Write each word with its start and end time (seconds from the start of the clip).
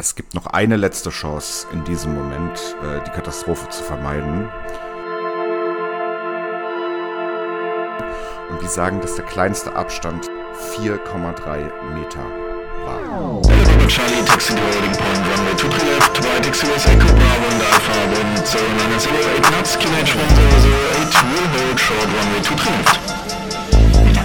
Es 0.00 0.14
gibt 0.14 0.34
noch 0.34 0.46
eine 0.46 0.76
letzte 0.76 1.10
Chance 1.10 1.66
in 1.72 1.82
diesem 1.82 2.14
Moment, 2.14 2.56
äh, 2.84 3.02
die 3.04 3.10
Katastrophe 3.10 3.68
zu 3.68 3.82
vermeiden. 3.82 4.48
Und 8.48 8.62
die 8.62 8.68
sagen, 8.68 9.00
dass 9.00 9.16
der 9.16 9.24
kleinste 9.24 9.74
Abstand 9.74 10.30
4,3 10.76 11.68
Meter 11.94 12.22
war. 12.86 13.42
Charlie, 13.88 14.22
taxi 14.24 14.54
to 14.54 14.60
loading 14.60 14.92
point, 14.92 15.18
runway 15.34 15.56
23 15.56 15.82
left, 15.90 16.24
right 16.24 16.46
XUS 16.46 16.86
Echo 16.86 17.08
Bravo 17.08 17.46
and 17.50 17.62
Alpha, 17.72 17.98
wind 18.14 18.46
0908 18.46 19.42
knots, 19.50 19.76
QNH 19.78 20.14
1008, 20.14 21.10
will 21.26 21.48
hold 21.58 21.80
short, 21.80 22.06
runway 22.06 22.40
23 22.40 22.70
left. 22.70 23.00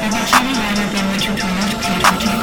Over 0.05 0.23
Charlie 0.29 0.53
Liner, 0.53 0.87
runway 0.93 1.17
23 1.17 2.25
left. 2.27 2.42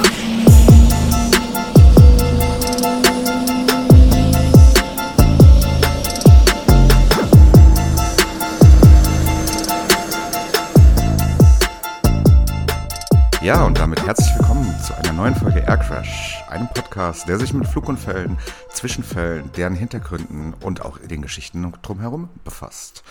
Ja, 13.51 13.65
und 13.65 13.81
damit 13.81 14.07
herzlich 14.07 14.33
willkommen 14.39 14.73
zu 14.79 14.97
einer 14.97 15.13
neuen 15.13 15.35
Folge 15.35 15.59
Air 15.59 15.79
Crash, 15.79 16.41
einem 16.49 16.69
Podcast, 16.69 17.27
der 17.27 17.37
sich 17.37 17.53
mit 17.53 17.67
Flugunfällen, 17.67 18.39
Zwischenfällen, 18.69 19.51
deren 19.57 19.75
Hintergründen 19.75 20.55
und 20.55 20.83
auch 20.83 20.99
den 20.99 21.21
Geschichten 21.21 21.73
drumherum 21.83 22.29
befasst. 22.45 23.03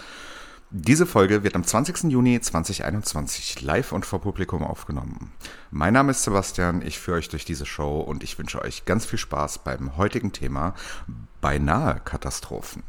Diese 0.70 1.05
Folge 1.05 1.43
wird 1.43 1.57
am 1.57 1.65
20. 1.65 2.03
Juni 2.03 2.39
2021 2.39 3.63
live 3.63 3.91
und 3.91 4.05
vor 4.05 4.21
Publikum 4.21 4.63
aufgenommen. 4.63 5.34
Mein 5.71 5.91
Name 5.91 6.12
ist 6.12 6.23
Sebastian, 6.23 6.84
ich 6.84 6.99
führe 6.99 7.17
euch 7.17 7.27
durch 7.27 7.43
diese 7.43 7.65
Show 7.65 7.99
und 7.99 8.23
ich 8.23 8.40
wünsche 8.40 8.62
euch 8.62 8.85
ganz 8.85 9.05
viel 9.05 9.20
Spaß 9.20 9.65
beim 9.65 9.98
heutigen 9.98 10.31
Thema 10.31 10.73
beinahe 11.41 11.99
Katastrophen. 11.99 12.84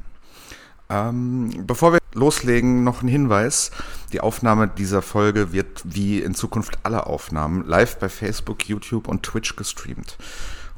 Ähm, 0.90 1.64
bevor 1.66 1.92
wir 1.92 2.00
loslegen, 2.14 2.82
noch 2.82 3.02
ein 3.02 3.08
Hinweis. 3.08 3.70
Die 4.12 4.20
Aufnahme 4.20 4.68
dieser 4.68 5.02
Folge 5.02 5.52
wird 5.52 5.82
wie 5.84 6.20
in 6.20 6.34
Zukunft 6.34 6.80
alle 6.82 7.06
Aufnahmen 7.06 7.64
live 7.64 7.98
bei 7.98 8.08
Facebook, 8.08 8.68
YouTube 8.68 9.06
und 9.06 9.22
Twitch 9.22 9.54
gestreamt. 9.54 10.18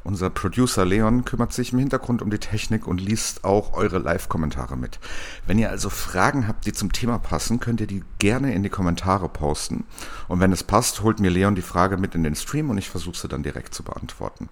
Unser 0.03 0.29
Producer 0.29 0.83
Leon 0.85 1.23
kümmert 1.23 1.53
sich 1.53 1.71
im 1.71 1.79
Hintergrund 1.79 2.21
um 2.21 2.29
die 2.29 2.37
Technik 2.37 2.87
und 2.87 2.99
liest 2.99 3.45
auch 3.45 3.73
eure 3.73 3.99
Live-Kommentare 3.99 4.75
mit. 4.75 4.99
Wenn 5.47 5.57
ihr 5.57 5.69
also 5.69 5.89
Fragen 5.89 6.47
habt, 6.47 6.65
die 6.65 6.73
zum 6.73 6.91
Thema 6.91 7.19
passen, 7.19 7.61
könnt 7.61 7.79
ihr 7.79 7.87
die 7.87 8.03
gerne 8.19 8.53
in 8.53 8.63
die 8.63 8.69
Kommentare 8.69 9.29
posten. 9.29 9.85
Und 10.27 10.41
wenn 10.41 10.51
es 10.51 10.63
passt, 10.63 11.01
holt 11.03 11.21
mir 11.21 11.31
Leon 11.31 11.55
die 11.55 11.61
Frage 11.61 11.97
mit 11.97 12.15
in 12.15 12.23
den 12.23 12.35
Stream 12.35 12.69
und 12.69 12.77
ich 12.77 12.89
versuche 12.89 13.17
sie 13.17 13.29
dann 13.29 13.43
direkt 13.43 13.73
zu 13.73 13.81
beantworten. 13.81 14.49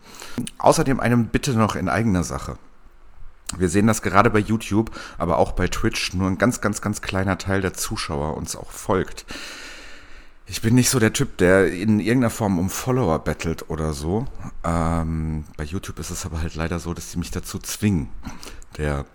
Außerdem 0.58 1.02
eine 1.02 1.18
Bitte 1.18 1.52
noch 1.54 1.76
in 1.76 1.90
eigener 1.90 2.24
Sache. 2.24 2.58
Wir 3.58 3.70
sehen 3.70 3.88
das 3.88 4.02
gerade 4.02 4.30
bei 4.30 4.40
YouTube, 4.40 4.92
aber 5.18 5.38
auch 5.38 5.52
bei 5.52 5.68
Twitch 5.68 6.14
nur 6.14 6.28
ein 6.28 6.38
ganz, 6.38 6.62
ganz, 6.62 6.82
ganz 6.82 7.02
kleiner 7.02 7.38
Teil 7.38 7.62
der 7.62 7.74
Zuschauer 7.74 8.38
uns 8.38 8.56
auch 8.56 8.72
folgt. 8.72 9.26
Ich 10.48 10.62
bin 10.62 10.76
nicht 10.76 10.90
so 10.90 11.00
der 11.00 11.14
Typ, 11.14 11.38
der 11.38 11.72
in 11.72 12.00
irgendeiner 12.00 12.30
Form 12.30 12.60
um 12.60 12.70
Follower 12.70 13.20
bettelt 13.20 13.70
oder 13.70 13.94
so. 13.94 14.26
Ähm, 14.64 15.46
bei 15.56 15.64
YouTube 15.64 16.00
ist 16.00 16.10
es 16.10 16.26
aber 16.26 16.42
halt 16.42 16.56
leider 16.56 16.80
so, 16.80 16.94
dass 16.94 17.12
sie 17.12 17.20
mich 17.20 17.32
dazu 17.32 17.58
zwingen. 17.60 18.10
Der 18.78 19.06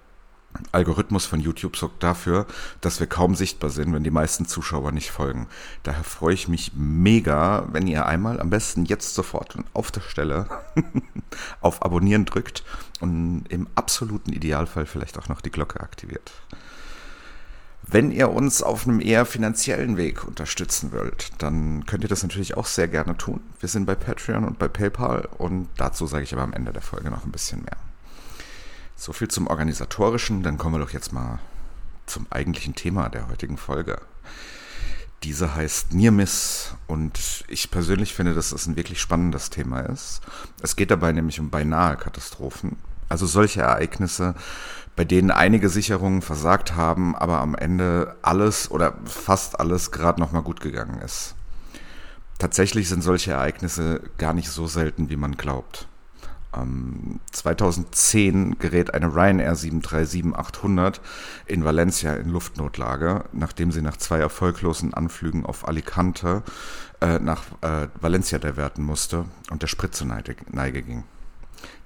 Algorithmus 0.72 1.26
von 1.26 1.40
YouTube 1.40 1.76
sorgt 1.76 2.02
dafür, 2.02 2.46
dass 2.80 3.00
wir 3.00 3.06
kaum 3.06 3.34
sichtbar 3.34 3.70
sind, 3.70 3.92
wenn 3.92 4.04
die 4.04 4.10
meisten 4.10 4.46
Zuschauer 4.46 4.92
nicht 4.92 5.10
folgen. 5.10 5.48
Daher 5.82 6.04
freue 6.04 6.34
ich 6.34 6.48
mich 6.48 6.72
mega, 6.74 7.68
wenn 7.72 7.86
ihr 7.86 8.06
einmal, 8.06 8.40
am 8.40 8.50
besten 8.50 8.84
jetzt 8.84 9.14
sofort 9.14 9.56
auf 9.72 9.90
der 9.90 10.00
Stelle, 10.00 10.48
auf 11.60 11.82
Abonnieren 11.82 12.24
drückt 12.24 12.64
und 13.00 13.44
im 13.48 13.66
absoluten 13.74 14.32
Idealfall 14.32 14.86
vielleicht 14.86 15.18
auch 15.18 15.28
noch 15.28 15.40
die 15.40 15.50
Glocke 15.50 15.80
aktiviert. 15.80 16.32
Wenn 17.88 18.10
ihr 18.10 18.30
uns 18.30 18.64
auf 18.64 18.86
einem 18.86 19.00
eher 19.00 19.24
finanziellen 19.24 19.96
Weg 19.96 20.26
unterstützen 20.26 20.90
wollt, 20.90 21.30
dann 21.38 21.86
könnt 21.86 22.02
ihr 22.02 22.08
das 22.08 22.24
natürlich 22.24 22.56
auch 22.56 22.66
sehr 22.66 22.88
gerne 22.88 23.16
tun. 23.16 23.40
Wir 23.60 23.68
sind 23.68 23.86
bei 23.86 23.94
Patreon 23.94 24.44
und 24.44 24.58
bei 24.58 24.66
PayPal 24.66 25.28
und 25.38 25.68
dazu 25.76 26.06
sage 26.06 26.24
ich 26.24 26.32
aber 26.32 26.42
am 26.42 26.52
Ende 26.52 26.72
der 26.72 26.82
Folge 26.82 27.10
noch 27.10 27.24
ein 27.24 27.30
bisschen 27.30 27.62
mehr. 27.62 27.76
So 29.06 29.12
viel 29.12 29.28
zum 29.28 29.46
organisatorischen, 29.46 30.42
dann 30.42 30.58
kommen 30.58 30.74
wir 30.74 30.84
doch 30.84 30.90
jetzt 30.90 31.12
mal 31.12 31.38
zum 32.06 32.26
eigentlichen 32.28 32.74
Thema 32.74 33.08
der 33.08 33.28
heutigen 33.28 33.56
Folge. 33.56 34.00
Diese 35.22 35.54
heißt 35.54 35.94
Near 35.94 36.10
Miss 36.10 36.74
und 36.88 37.44
ich 37.46 37.70
persönlich 37.70 38.14
finde, 38.16 38.34
dass 38.34 38.50
das 38.50 38.66
ein 38.66 38.74
wirklich 38.74 39.00
spannendes 39.00 39.48
Thema 39.48 39.82
ist. 39.82 40.22
Es 40.60 40.74
geht 40.74 40.90
dabei 40.90 41.12
nämlich 41.12 41.38
um 41.38 41.50
beinahe 41.50 41.96
Katastrophen, 41.96 42.78
also 43.08 43.26
solche 43.26 43.60
Ereignisse, 43.60 44.34
bei 44.96 45.04
denen 45.04 45.30
einige 45.30 45.68
Sicherungen 45.68 46.20
versagt 46.20 46.74
haben, 46.74 47.14
aber 47.14 47.38
am 47.38 47.54
Ende 47.54 48.16
alles 48.22 48.72
oder 48.72 48.98
fast 49.04 49.60
alles 49.60 49.92
gerade 49.92 50.18
noch 50.20 50.32
mal 50.32 50.42
gut 50.42 50.60
gegangen 50.60 51.00
ist. 51.00 51.36
Tatsächlich 52.40 52.88
sind 52.88 53.04
solche 53.04 53.30
Ereignisse 53.30 54.00
gar 54.18 54.32
nicht 54.32 54.48
so 54.50 54.66
selten, 54.66 55.10
wie 55.10 55.16
man 55.16 55.36
glaubt. 55.36 55.86
2010 57.32 58.58
gerät 58.58 58.94
eine 58.94 59.14
Ryanair 59.14 59.54
737-800 59.54 61.00
in 61.46 61.64
Valencia 61.64 62.14
in 62.14 62.30
Luftnotlage, 62.30 63.24
nachdem 63.32 63.72
sie 63.72 63.82
nach 63.82 63.96
zwei 63.96 64.18
erfolglosen 64.18 64.94
Anflügen 64.94 65.44
auf 65.44 65.68
Alicante 65.68 66.42
äh, 67.00 67.18
nach 67.18 67.42
äh, 67.62 67.88
Valencia 68.00 68.38
diverten 68.38 68.82
musste 68.82 69.26
und 69.50 69.62
der 69.62 69.68
Sprit 69.68 69.94
zur 69.94 70.06
Neige, 70.06 70.36
Neige 70.50 70.82
ging. 70.82 71.04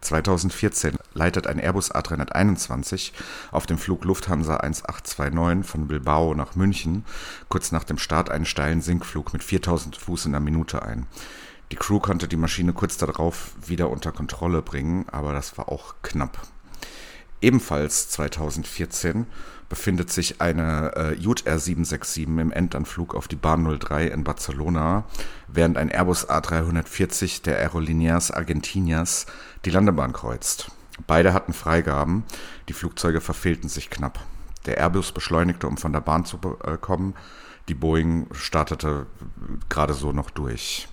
2014 0.01 0.97
leitet 1.13 1.47
ein 1.47 1.59
Airbus 1.59 1.93
A321 1.93 3.13
auf 3.51 3.67
dem 3.67 3.79
Flug 3.79 4.05
Lufthansa 4.05 4.57
1829 4.57 5.71
von 5.71 5.89
Bilbao 5.89 6.35
nach 6.35 6.55
München 6.55 7.05
kurz 7.49 7.73
nach 7.73 7.85
dem 7.85 7.99
Start 7.99 8.31
einen 8.31 8.47
steilen 8.47 8.81
Sinkflug 8.83 9.33
mit 9.33 9.45
4000 9.45 9.97
Fuß 9.97 10.27
in 10.27 10.33
der 10.33 10.41
Minute 10.41 10.83
ein. 10.83 11.07
Die 11.73 11.77
Crew 11.77 12.01
konnte 12.01 12.27
die 12.27 12.37
Maschine 12.37 12.73
kurz 12.73 12.97
darauf 12.97 13.53
wieder 13.65 13.91
unter 13.91 14.13
Kontrolle 14.13 14.61
bringen, 14.63 15.07
aber 15.11 15.33
das 15.33 15.57
war 15.57 15.69
auch 15.69 15.95
knapp. 16.03 16.39
Ebenfalls 17.41 18.11
2014 18.11 19.27
befindet 19.69 20.11
sich 20.11 20.41
eine 20.41 20.93
äh, 20.97 21.15
JR 21.15 21.59
767 21.59 22.25
im 22.27 22.51
Endanflug 22.51 23.15
auf 23.15 23.29
die 23.29 23.37
Bahn 23.37 23.65
03 23.79 24.09
in 24.09 24.25
Barcelona, 24.25 25.05
während 25.47 25.79
ein 25.79 25.91
Airbus 25.91 26.29
A340 26.29 27.43
der 27.43 27.59
Aerolíneas 27.59 28.33
Argentinas 28.33 29.27
die 29.65 29.71
Landebahn 29.71 30.13
kreuzt. 30.13 30.73
Beide 31.07 31.33
hatten 31.33 31.53
Freigaben, 31.53 32.25
die 32.69 32.73
Flugzeuge 32.73 33.21
verfehlten 33.21 33.69
sich 33.69 33.89
knapp. 33.89 34.19
Der 34.67 34.77
Airbus 34.77 35.13
beschleunigte, 35.13 35.67
um 35.67 35.79
von 35.79 35.93
der 35.93 36.01
Bahn 36.01 36.25
zu 36.27 36.39
äh, 36.65 36.77
kommen, 36.77 37.15
die 37.69 37.75
Boeing 37.75 38.27
startete 38.33 39.07
gerade 39.69 39.95
so 39.95 40.13
noch 40.13 40.31
durch. 40.31 40.89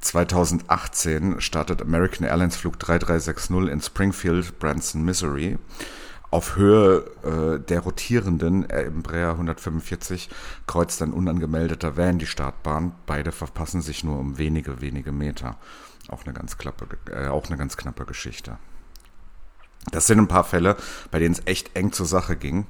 2018 0.00 1.40
startet 1.40 1.82
American 1.82 2.26
Airlines 2.26 2.56
Flug 2.56 2.78
3360 2.78 3.70
in 3.70 3.80
Springfield, 3.80 4.58
Branson, 4.58 5.04
Missouri. 5.04 5.58
Auf 6.30 6.56
Höhe 6.56 7.04
äh, 7.22 7.58
der 7.58 7.80
rotierenden 7.80 8.68
Embraer 8.68 9.32
145 9.32 10.28
kreuzt 10.66 11.00
ein 11.00 11.12
unangemeldeter 11.12 11.96
Van 11.96 12.18
die 12.18 12.26
Startbahn. 12.26 12.92
Beide 13.06 13.32
verpassen 13.32 13.80
sich 13.80 14.04
nur 14.04 14.18
um 14.18 14.36
wenige, 14.36 14.80
wenige 14.82 15.12
Meter. 15.12 15.56
Auch 16.08 16.24
eine 16.24 16.34
ganz, 16.34 16.58
klappe, 16.58 16.86
äh, 17.10 17.28
auch 17.28 17.46
eine 17.46 17.56
ganz 17.56 17.76
knappe 17.76 18.04
Geschichte. 18.04 18.58
Das 19.90 20.06
sind 20.06 20.18
ein 20.18 20.28
paar 20.28 20.44
Fälle, 20.44 20.76
bei 21.10 21.18
denen 21.18 21.34
es 21.34 21.42
echt 21.46 21.76
eng 21.76 21.92
zur 21.92 22.06
Sache 22.06 22.36
ging. 22.36 22.66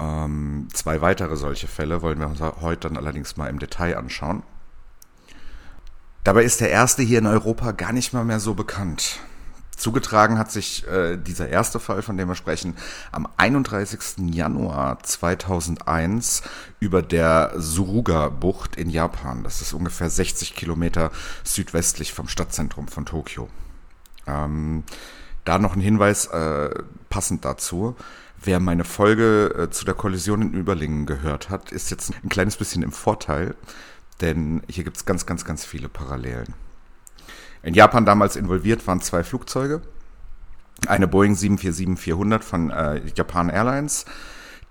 Ähm, 0.00 0.68
zwei 0.72 1.00
weitere 1.00 1.36
solche 1.36 1.66
Fälle 1.66 2.02
wollen 2.02 2.20
wir 2.20 2.28
uns 2.28 2.40
heute 2.40 2.88
dann 2.88 2.98
allerdings 2.98 3.38
mal 3.38 3.48
im 3.48 3.58
Detail 3.58 3.96
anschauen. 3.96 4.42
Dabei 6.28 6.44
ist 6.44 6.60
der 6.60 6.68
erste 6.68 7.02
hier 7.02 7.20
in 7.20 7.26
Europa 7.26 7.72
gar 7.72 7.94
nicht 7.94 8.12
mal 8.12 8.22
mehr 8.22 8.38
so 8.38 8.52
bekannt. 8.52 9.18
Zugetragen 9.74 10.38
hat 10.38 10.52
sich 10.52 10.86
äh, 10.86 11.16
dieser 11.16 11.48
erste 11.48 11.80
Fall, 11.80 12.02
von 12.02 12.18
dem 12.18 12.28
wir 12.28 12.34
sprechen, 12.34 12.76
am 13.12 13.26
31. 13.38 14.28
Januar 14.34 15.02
2001 15.02 16.42
über 16.80 17.00
der 17.00 17.54
Suruga-Bucht 17.56 18.76
in 18.76 18.90
Japan. 18.90 19.42
Das 19.42 19.62
ist 19.62 19.72
ungefähr 19.72 20.10
60 20.10 20.54
Kilometer 20.54 21.12
südwestlich 21.44 22.12
vom 22.12 22.28
Stadtzentrum 22.28 22.88
von 22.88 23.06
Tokio. 23.06 23.48
Ähm, 24.26 24.84
da 25.46 25.58
noch 25.58 25.76
ein 25.76 25.80
Hinweis 25.80 26.26
äh, 26.26 26.68
passend 27.08 27.46
dazu. 27.46 27.96
Wer 28.36 28.60
meine 28.60 28.84
Folge 28.84 29.54
äh, 29.58 29.70
zu 29.70 29.86
der 29.86 29.94
Kollision 29.94 30.42
in 30.42 30.52
Überlingen 30.52 31.06
gehört 31.06 31.48
hat, 31.48 31.72
ist 31.72 31.90
jetzt 31.90 32.12
ein 32.22 32.28
kleines 32.28 32.58
bisschen 32.58 32.82
im 32.82 32.92
Vorteil, 32.92 33.54
denn 34.20 34.62
hier 34.68 34.84
gibt 34.84 34.96
es 34.96 35.06
ganz, 35.06 35.26
ganz, 35.26 35.44
ganz 35.44 35.64
viele 35.64 35.88
Parallelen. 35.88 36.54
In 37.62 37.74
Japan 37.74 38.04
damals 38.04 38.36
involviert 38.36 38.86
waren 38.86 39.00
zwei 39.00 39.24
Flugzeuge. 39.24 39.82
Eine 40.86 41.08
Boeing 41.08 41.34
747-400 41.34 42.40
von 42.40 42.70
äh, 42.70 43.02
Japan 43.14 43.48
Airlines, 43.48 44.04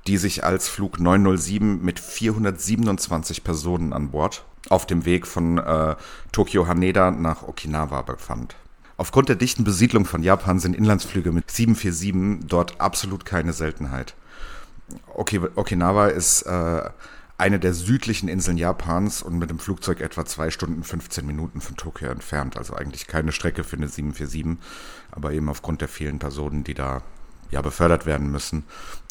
die 0.07 0.17
sich 0.17 0.43
als 0.45 0.69
Flug 0.69 0.99
907 0.99 1.83
mit 1.83 1.99
427 1.99 3.43
Personen 3.43 3.91
an 3.91 4.11
Bord 4.11 4.45
auf 4.69 4.85
dem 4.85 5.05
Weg 5.05 5.27
von 5.27 5.57
äh, 5.57 5.95
Tokio 6.31 6.67
Haneda 6.67 7.11
nach 7.11 7.43
Okinawa 7.43 8.01
befand. 8.01 8.55
Aufgrund 8.95 9.29
der 9.29 9.35
dichten 9.35 9.63
Besiedlung 9.63 10.05
von 10.05 10.23
Japan 10.23 10.59
sind 10.59 10.75
Inlandsflüge 10.75 11.31
mit 11.31 11.51
747 11.51 12.47
dort 12.47 12.81
absolut 12.81 13.25
keine 13.25 13.53
Seltenheit. 13.53 14.15
Okinawa 15.13 16.07
ist 16.07 16.43
äh, 16.43 16.89
eine 17.37 17.59
der 17.59 17.73
südlichen 17.73 18.29
Inseln 18.29 18.57
Japans 18.57 19.21
und 19.21 19.37
mit 19.37 19.49
dem 19.49 19.59
Flugzeug 19.59 20.01
etwa 20.01 20.25
zwei 20.25 20.49
Stunden 20.49 20.83
15 20.83 21.25
Minuten 21.25 21.61
von 21.61 21.75
Tokio 21.75 22.09
entfernt. 22.09 22.57
Also 22.57 22.73
eigentlich 22.73 23.07
keine 23.07 23.31
Strecke 23.31 23.63
für 23.63 23.77
eine 23.77 23.87
747, 23.87 24.57
aber 25.11 25.31
eben 25.31 25.49
aufgrund 25.49 25.81
der 25.81 25.87
vielen 25.87 26.17
Personen, 26.19 26.63
die 26.63 26.73
da 26.73 27.03
ja 27.51 27.61
befördert 27.61 28.05
werden 28.05 28.31
müssen, 28.31 28.63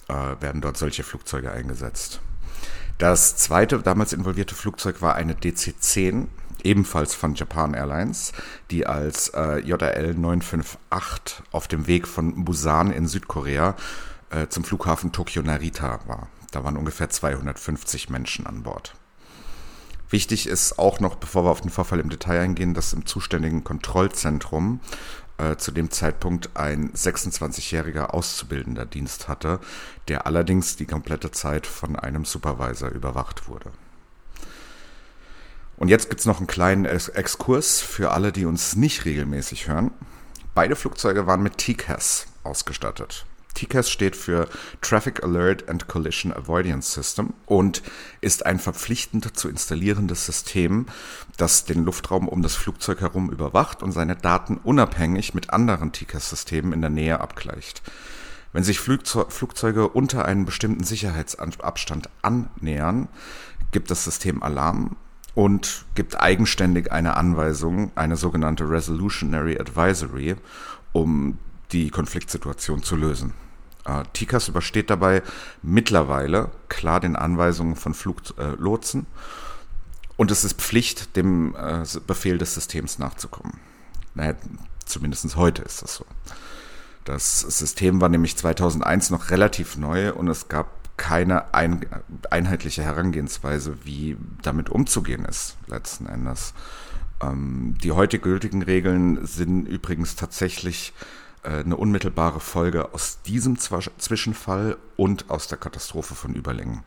äh, 0.08 0.12
werden 0.40 0.60
dort 0.60 0.76
solche 0.76 1.04
Flugzeuge 1.04 1.52
eingesetzt. 1.52 2.20
Das 2.98 3.36
zweite 3.36 3.78
damals 3.80 4.12
involvierte 4.12 4.54
Flugzeug 4.54 5.02
war 5.02 5.14
eine 5.14 5.34
DC-10, 5.34 6.26
ebenfalls 6.64 7.14
von 7.14 7.34
Japan 7.34 7.74
Airlines, 7.74 8.32
die 8.70 8.86
als 8.86 9.28
äh, 9.28 9.60
JRL 9.60 10.14
958 10.14 11.44
auf 11.52 11.68
dem 11.68 11.86
Weg 11.86 12.08
von 12.08 12.44
Busan 12.44 12.90
in 12.90 13.06
Südkorea 13.06 13.76
äh, 14.30 14.48
zum 14.48 14.64
Flughafen 14.64 15.12
Tokio 15.12 15.42
Narita 15.42 16.00
war. 16.06 16.28
Da 16.56 16.64
waren 16.64 16.78
ungefähr 16.78 17.10
250 17.10 18.08
Menschen 18.08 18.46
an 18.46 18.62
Bord. 18.62 18.94
Wichtig 20.08 20.46
ist 20.46 20.78
auch 20.78 21.00
noch, 21.00 21.16
bevor 21.16 21.44
wir 21.44 21.50
auf 21.50 21.60
den 21.60 21.68
Vorfall 21.68 22.00
im 22.00 22.08
Detail 22.08 22.40
eingehen, 22.40 22.72
dass 22.72 22.94
im 22.94 23.04
zuständigen 23.04 23.62
Kontrollzentrum 23.62 24.80
äh, 25.36 25.56
zu 25.56 25.70
dem 25.70 25.90
Zeitpunkt 25.90 26.56
ein 26.56 26.94
26-jähriger 26.94 28.14
Auszubildender 28.14 28.86
Dienst 28.86 29.28
hatte, 29.28 29.60
der 30.08 30.24
allerdings 30.24 30.76
die 30.76 30.86
komplette 30.86 31.30
Zeit 31.30 31.66
von 31.66 31.94
einem 31.94 32.24
Supervisor 32.24 32.88
überwacht 32.88 33.48
wurde. 33.48 33.70
Und 35.76 35.88
jetzt 35.88 36.08
gibt 36.08 36.20
es 36.20 36.26
noch 36.26 36.38
einen 36.38 36.46
kleinen 36.46 36.86
Exkurs 36.86 37.82
für 37.82 38.12
alle, 38.12 38.32
die 38.32 38.46
uns 38.46 38.76
nicht 38.76 39.04
regelmäßig 39.04 39.68
hören. 39.68 39.90
Beide 40.54 40.74
Flugzeuge 40.74 41.26
waren 41.26 41.42
mit 41.42 41.58
TCAS 41.58 42.28
ausgestattet. 42.44 43.26
TCAS 43.56 43.90
steht 43.90 44.14
für 44.14 44.48
Traffic 44.82 45.24
Alert 45.24 45.68
and 45.68 45.88
Collision 45.88 46.32
Avoidance 46.32 46.92
System 46.92 47.32
und 47.46 47.82
ist 48.20 48.46
ein 48.46 48.58
verpflichtend 48.58 49.36
zu 49.36 49.48
installierendes 49.48 50.26
System, 50.26 50.86
das 51.36 51.64
den 51.64 51.84
Luftraum 51.84 52.28
um 52.28 52.42
das 52.42 52.54
Flugzeug 52.54 53.00
herum 53.00 53.30
überwacht 53.30 53.82
und 53.82 53.92
seine 53.92 54.14
Daten 54.14 54.58
unabhängig 54.58 55.34
mit 55.34 55.50
anderen 55.50 55.92
TCAS-Systemen 55.92 56.72
in 56.72 56.82
der 56.82 56.90
Nähe 56.90 57.20
abgleicht. 57.20 57.82
Wenn 58.52 58.62
sich 58.62 58.78
Flugzeuge 58.78 59.88
unter 59.88 60.24
einen 60.24 60.44
bestimmten 60.44 60.84
Sicherheitsabstand 60.84 62.08
annähern, 62.22 63.08
gibt 63.72 63.90
das 63.90 64.04
System 64.04 64.42
Alarm 64.42 64.96
und 65.34 65.84
gibt 65.94 66.18
eigenständig 66.20 66.92
eine 66.92 67.16
Anweisung, 67.16 67.92
eine 67.96 68.16
sogenannte 68.16 68.68
Resolutionary 68.68 69.58
Advisory, 69.58 70.36
um 70.92 71.38
die 71.72 71.90
Konfliktsituation 71.90 72.82
zu 72.82 72.96
lösen. 72.96 73.34
Äh, 73.86 74.02
TICAS 74.12 74.48
übersteht 74.48 74.90
dabei 74.90 75.22
mittlerweile 75.62 76.50
klar 76.68 77.00
den 77.00 77.16
Anweisungen 77.16 77.76
von 77.76 77.94
Fluglotsen 77.94 79.06
und 80.16 80.30
es 80.30 80.44
ist 80.44 80.60
Pflicht, 80.60 81.16
dem 81.16 81.54
äh, 81.54 81.84
Befehl 82.06 82.38
des 82.38 82.54
Systems 82.54 82.98
nachzukommen. 82.98 83.60
Naja, 84.14 84.34
zumindest 84.84 85.36
heute 85.36 85.62
ist 85.62 85.82
das 85.82 85.94
so. 85.94 86.06
Das 87.04 87.40
System 87.40 88.00
war 88.00 88.08
nämlich 88.08 88.36
2001 88.36 89.10
noch 89.10 89.30
relativ 89.30 89.76
neu 89.76 90.12
und 90.12 90.26
es 90.28 90.48
gab 90.48 90.68
keine 90.96 91.54
ein, 91.54 91.86
einheitliche 92.30 92.82
Herangehensweise, 92.82 93.76
wie 93.84 94.16
damit 94.42 94.70
umzugehen 94.70 95.24
ist, 95.24 95.56
letzten 95.68 96.06
Endes. 96.06 96.54
Ähm, 97.22 97.76
die 97.82 97.92
heute 97.92 98.18
gültigen 98.18 98.62
Regeln 98.62 99.24
sind 99.24 99.66
übrigens 99.66 100.16
tatsächlich 100.16 100.92
eine 101.46 101.76
unmittelbare 101.76 102.40
Folge 102.40 102.92
aus 102.92 103.22
diesem 103.22 103.58
Zwischenfall 103.58 104.76
und 104.96 105.30
aus 105.30 105.48
der 105.48 105.58
Katastrophe 105.58 106.14
von 106.14 106.34
Überlängen. 106.34 106.82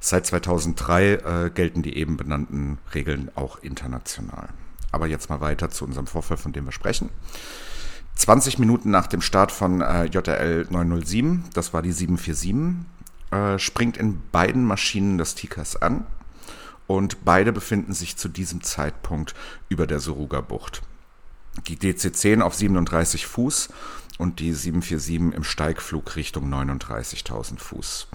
Seit 0.00 0.26
2003 0.26 1.12
äh, 1.12 1.50
gelten 1.50 1.82
die 1.82 1.96
eben 1.96 2.16
benannten 2.16 2.78
Regeln 2.94 3.30
auch 3.34 3.58
international. 3.58 4.48
Aber 4.92 5.06
jetzt 5.06 5.28
mal 5.28 5.40
weiter 5.40 5.70
zu 5.70 5.84
unserem 5.84 6.06
Vorfall, 6.06 6.38
von 6.38 6.52
dem 6.52 6.64
wir 6.64 6.72
sprechen. 6.72 7.10
20 8.16 8.58
Minuten 8.58 8.90
nach 8.90 9.06
dem 9.06 9.20
Start 9.20 9.52
von 9.52 9.82
äh, 9.82 10.04
JRL 10.04 10.66
907, 10.70 11.44
das 11.54 11.72
war 11.72 11.82
die 11.82 11.92
747, 11.92 12.86
äh, 13.30 13.58
springt 13.58 13.96
in 13.96 14.20
beiden 14.32 14.64
Maschinen 14.64 15.18
das 15.18 15.34
TICAS 15.34 15.76
an 15.76 16.06
und 16.86 17.24
beide 17.24 17.52
befinden 17.52 17.92
sich 17.92 18.16
zu 18.16 18.28
diesem 18.28 18.62
Zeitpunkt 18.62 19.34
über 19.68 19.86
der 19.86 20.00
Suruga-Bucht 20.00 20.82
die 21.66 21.76
DC-10 21.76 22.40
auf 22.40 22.54
37 22.54 23.26
Fuß 23.26 23.68
und 24.18 24.40
die 24.40 24.52
747 24.52 25.34
im 25.36 25.44
Steigflug 25.44 26.16
Richtung 26.16 26.52
39.000 26.52 27.58
Fuß. 27.58 28.08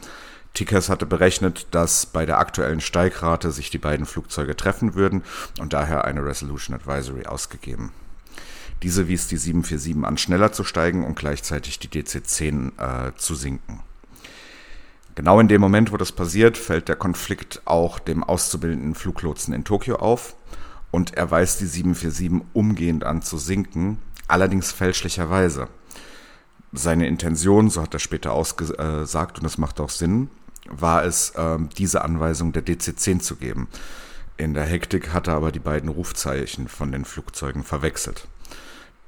Tickers 0.53 0.89
hatte 0.89 1.05
berechnet, 1.05 1.67
dass 1.71 2.05
bei 2.05 2.25
der 2.25 2.39
aktuellen 2.39 2.79
Steigrate 2.79 3.51
sich 3.51 3.69
die 3.69 3.77
beiden 3.77 4.05
Flugzeuge 4.05 4.55
treffen 4.55 4.95
würden 4.95 5.23
und 5.59 5.73
daher 5.73 6.05
eine 6.05 6.25
Resolution 6.25 6.75
Advisory 6.75 7.25
ausgegeben. 7.25 7.91
Diese 8.81 9.07
wies 9.07 9.27
die 9.27 9.37
747 9.37 10.05
an, 10.05 10.17
schneller 10.17 10.51
zu 10.51 10.63
steigen 10.63 11.05
und 11.05 11.15
gleichzeitig 11.17 11.79
die 11.79 11.89
DC-10 11.89 12.77
äh, 12.77 13.15
zu 13.17 13.35
sinken. 13.35 13.81
Genau 15.15 15.39
in 15.39 15.47
dem 15.47 15.61
Moment, 15.61 15.91
wo 15.93 15.97
das 15.97 16.11
passiert, 16.11 16.57
fällt 16.57 16.89
der 16.89 16.97
Konflikt 16.97 17.61
auch 17.65 17.99
dem 17.99 18.23
auszubildenden 18.23 18.95
Fluglotsen 18.95 19.53
in 19.53 19.63
Tokio 19.63 19.95
auf 19.95 20.35
und 20.95 21.17
er 21.17 21.29
weist 21.29 21.59
die 21.59 21.65
747 21.65 22.47
umgehend 22.53 23.03
an 23.03 23.21
zu 23.21 23.37
sinken, 23.37 23.97
allerdings 24.29 24.71
fälschlicherweise. 24.71 25.67
Seine 26.71 27.05
Intention, 27.07 27.69
so 27.69 27.81
hat 27.81 27.93
er 27.93 27.99
später 27.99 28.31
ausgesagt, 28.31 29.37
und 29.37 29.43
das 29.43 29.57
macht 29.57 29.81
auch 29.81 29.89
Sinn, 29.89 30.29
war 30.69 31.03
es, 31.03 31.33
ähm, 31.35 31.67
diese 31.77 32.01
Anweisung 32.01 32.53
der 32.53 32.63
DC-10 32.63 33.19
zu 33.19 33.35
geben. 33.35 33.67
In 34.37 34.53
der 34.53 34.63
Hektik 34.63 35.11
hat 35.11 35.27
er 35.27 35.33
aber 35.33 35.51
die 35.51 35.59
beiden 35.59 35.89
Rufzeichen 35.89 36.69
von 36.69 36.93
den 36.93 37.03
Flugzeugen 37.03 37.65
verwechselt. 37.65 38.29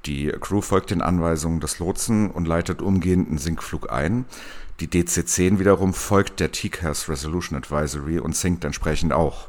Die 0.05 0.27
Crew 0.41 0.59
folgt 0.59 0.91
den 0.91 1.01
Anweisungen 1.01 1.61
des 1.61 1.79
Lotsen 1.79 2.29
und 2.31 2.49
leitet 2.49 2.81
umgehend 2.81 3.29
einen 3.29 3.37
Sinkflug 3.37 3.89
ein. 3.93 4.25
Die 4.81 4.89
DC-10 4.89 5.57
wiederum 5.57 5.93
folgt 5.93 6.41
der 6.41 6.51
TCAS 6.51 7.07
Resolution 7.07 7.57
Advisory 7.57 8.19
und 8.19 8.35
sinkt 8.35 8.65
entsprechend 8.65 9.13
auch. 9.13 9.47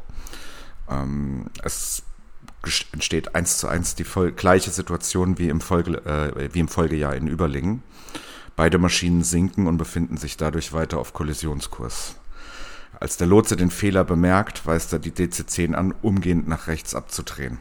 Ähm, 0.89 1.47
es 1.65 2.05
entsteht 2.93 3.35
eins 3.35 3.59
zu 3.59 3.69
eins 3.69 3.95
die 3.95 4.05
gleiche 4.37 4.71
Situation 4.71 5.39
wie 5.39 5.49
im, 5.49 5.61
Folge, 5.61 6.05
äh, 6.05 6.53
wie 6.53 6.61
im 6.61 6.69
Folgejahr 6.69 7.15
in 7.15 7.27
Überlingen. 7.27 7.83
Beide 8.57 8.79
Maschinen 8.79 9.23
sinken 9.23 9.67
und 9.67 9.79
befinden 9.79 10.17
sich 10.17 10.37
dadurch 10.37 10.73
weiter 10.73 10.99
auf 10.99 11.13
Kollisionskurs. 11.13 12.17
Als 12.99 13.17
der 13.17 13.29
Lotse 13.29 13.57
den 13.57 13.71
Fehler 13.71 14.03
bemerkt, 14.03 14.67
weist 14.67 14.93
er 14.93 14.99
die 14.99 15.13
DC-10 15.13 15.75
an, 15.75 15.95
umgehend 16.03 16.49
nach 16.49 16.67
rechts 16.67 16.95
abzudrehen. 16.95 17.59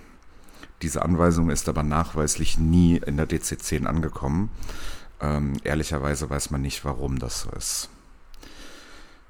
Diese 0.82 1.04
Anweisung 1.04 1.50
ist 1.50 1.70
aber 1.70 1.84
nachweislich 1.84 2.58
nie 2.58 2.98
in 2.98 3.18
der 3.18 3.28
DC-10 3.28 3.86
angekommen. 3.86 4.50
Ähm, 5.22 5.54
ehrlicherweise 5.64 6.30
weiß 6.30 6.52
man 6.52 6.62
nicht, 6.62 6.86
warum 6.86 7.20
das 7.20 7.42
so 7.42 7.50
ist. 7.52 7.90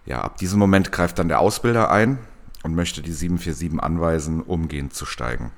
Ja, 0.05 0.21
ab 0.21 0.37
diesem 0.37 0.59
Moment 0.59 0.91
greift 0.91 1.19
dann 1.19 1.27
der 1.27 1.39
Ausbilder 1.39 1.91
ein 1.91 2.17
und 2.63 2.75
möchte 2.75 3.01
die 3.01 3.11
747 3.11 3.81
anweisen, 3.81 4.41
umgehend 4.41 4.93
zu 4.93 5.05
steigen. 5.05 5.51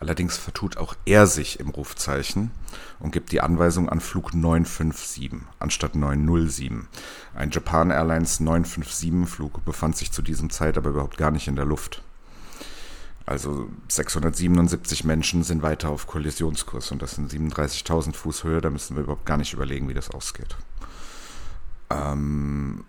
Allerdings 0.00 0.36
vertut 0.36 0.76
auch 0.76 0.94
er 1.06 1.26
sich 1.26 1.58
im 1.58 1.70
Rufzeichen 1.70 2.52
und 3.00 3.10
gibt 3.10 3.32
die 3.32 3.40
Anweisung 3.40 3.88
an 3.88 4.00
Flug 4.00 4.32
957 4.32 5.32
anstatt 5.58 5.96
907. 5.96 6.86
Ein 7.34 7.50
Japan 7.50 7.90
Airlines 7.90 8.40
957-Flug 8.40 9.64
befand 9.64 9.96
sich 9.96 10.12
zu 10.12 10.22
diesem 10.22 10.50
Zeit 10.50 10.78
aber 10.78 10.90
überhaupt 10.90 11.16
gar 11.16 11.32
nicht 11.32 11.48
in 11.48 11.56
der 11.56 11.64
Luft. 11.64 12.02
Also 13.26 13.68
677 13.88 15.04
Menschen 15.04 15.42
sind 15.42 15.62
weiter 15.62 15.90
auf 15.90 16.06
Kollisionskurs 16.06 16.92
und 16.92 17.02
das 17.02 17.16
sind 17.16 17.30
37.000 17.30 18.14
Fuß 18.14 18.44
Höhe, 18.44 18.60
da 18.60 18.70
müssen 18.70 18.96
wir 18.96 19.02
überhaupt 19.02 19.26
gar 19.26 19.36
nicht 19.36 19.52
überlegen, 19.52 19.88
wie 19.88 19.94
das 19.94 20.10
ausgeht. 20.10 20.56
Ähm, 21.90 22.84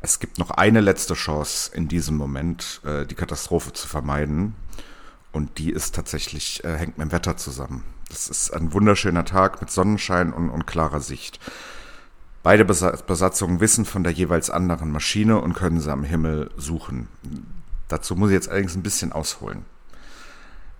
es 0.00 0.20
gibt 0.20 0.38
noch 0.38 0.50
eine 0.52 0.80
letzte 0.80 1.14
Chance 1.14 1.72
in 1.74 1.88
diesem 1.88 2.16
Moment, 2.16 2.80
äh, 2.84 3.04
die 3.04 3.16
Katastrophe 3.16 3.72
zu 3.72 3.88
vermeiden. 3.88 4.54
Und 5.36 5.58
die 5.58 5.70
ist 5.70 5.94
tatsächlich, 5.94 6.64
äh, 6.64 6.78
hängt 6.78 6.96
mit 6.96 7.08
dem 7.08 7.12
Wetter 7.12 7.36
zusammen. 7.36 7.84
Das 8.08 8.28
ist 8.30 8.54
ein 8.54 8.72
wunderschöner 8.72 9.26
Tag 9.26 9.60
mit 9.60 9.70
Sonnenschein 9.70 10.32
und, 10.32 10.48
und 10.48 10.66
klarer 10.66 11.00
Sicht. 11.00 11.40
Beide 12.42 12.64
Besatzungen 12.64 13.60
wissen 13.60 13.84
von 13.84 14.02
der 14.02 14.14
jeweils 14.14 14.48
anderen 14.48 14.90
Maschine 14.90 15.38
und 15.38 15.52
können 15.52 15.78
sie 15.78 15.92
am 15.92 16.04
Himmel 16.04 16.50
suchen. 16.56 17.08
Dazu 17.86 18.16
muss 18.16 18.30
ich 18.30 18.34
jetzt 18.34 18.48
allerdings 18.48 18.76
ein 18.76 18.82
bisschen 18.82 19.12
ausholen. 19.12 19.66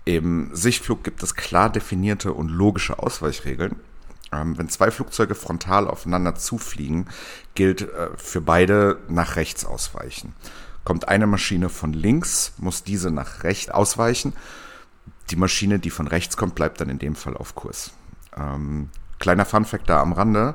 Im 0.06 0.48
Sichtflug 0.54 1.04
gibt 1.04 1.22
es 1.22 1.34
klar 1.34 1.68
definierte 1.68 2.32
und 2.32 2.48
logische 2.48 2.98
Ausweichregeln. 2.98 3.76
Ähm, 4.32 4.56
wenn 4.56 4.70
zwei 4.70 4.90
Flugzeuge 4.90 5.34
frontal 5.34 5.86
aufeinander 5.86 6.34
zufliegen, 6.34 7.10
gilt 7.54 7.82
äh, 7.82 8.08
für 8.16 8.40
beide 8.40 9.00
nach 9.10 9.36
rechts 9.36 9.66
ausweichen. 9.66 10.32
Kommt 10.86 11.08
eine 11.08 11.26
Maschine 11.26 11.68
von 11.68 11.92
links, 11.92 12.52
muss 12.58 12.84
diese 12.84 13.10
nach 13.10 13.42
rechts 13.42 13.72
ausweichen. 13.72 14.34
Die 15.30 15.36
Maschine, 15.36 15.80
die 15.80 15.90
von 15.90 16.06
rechts 16.06 16.36
kommt, 16.36 16.54
bleibt 16.54 16.80
dann 16.80 16.88
in 16.88 17.00
dem 17.00 17.16
Fall 17.16 17.36
auf 17.36 17.56
Kurs. 17.56 17.90
Ähm, 18.36 18.90
kleiner 19.18 19.44
Funfact 19.44 19.90
da 19.90 20.00
am 20.00 20.12
Rande, 20.12 20.54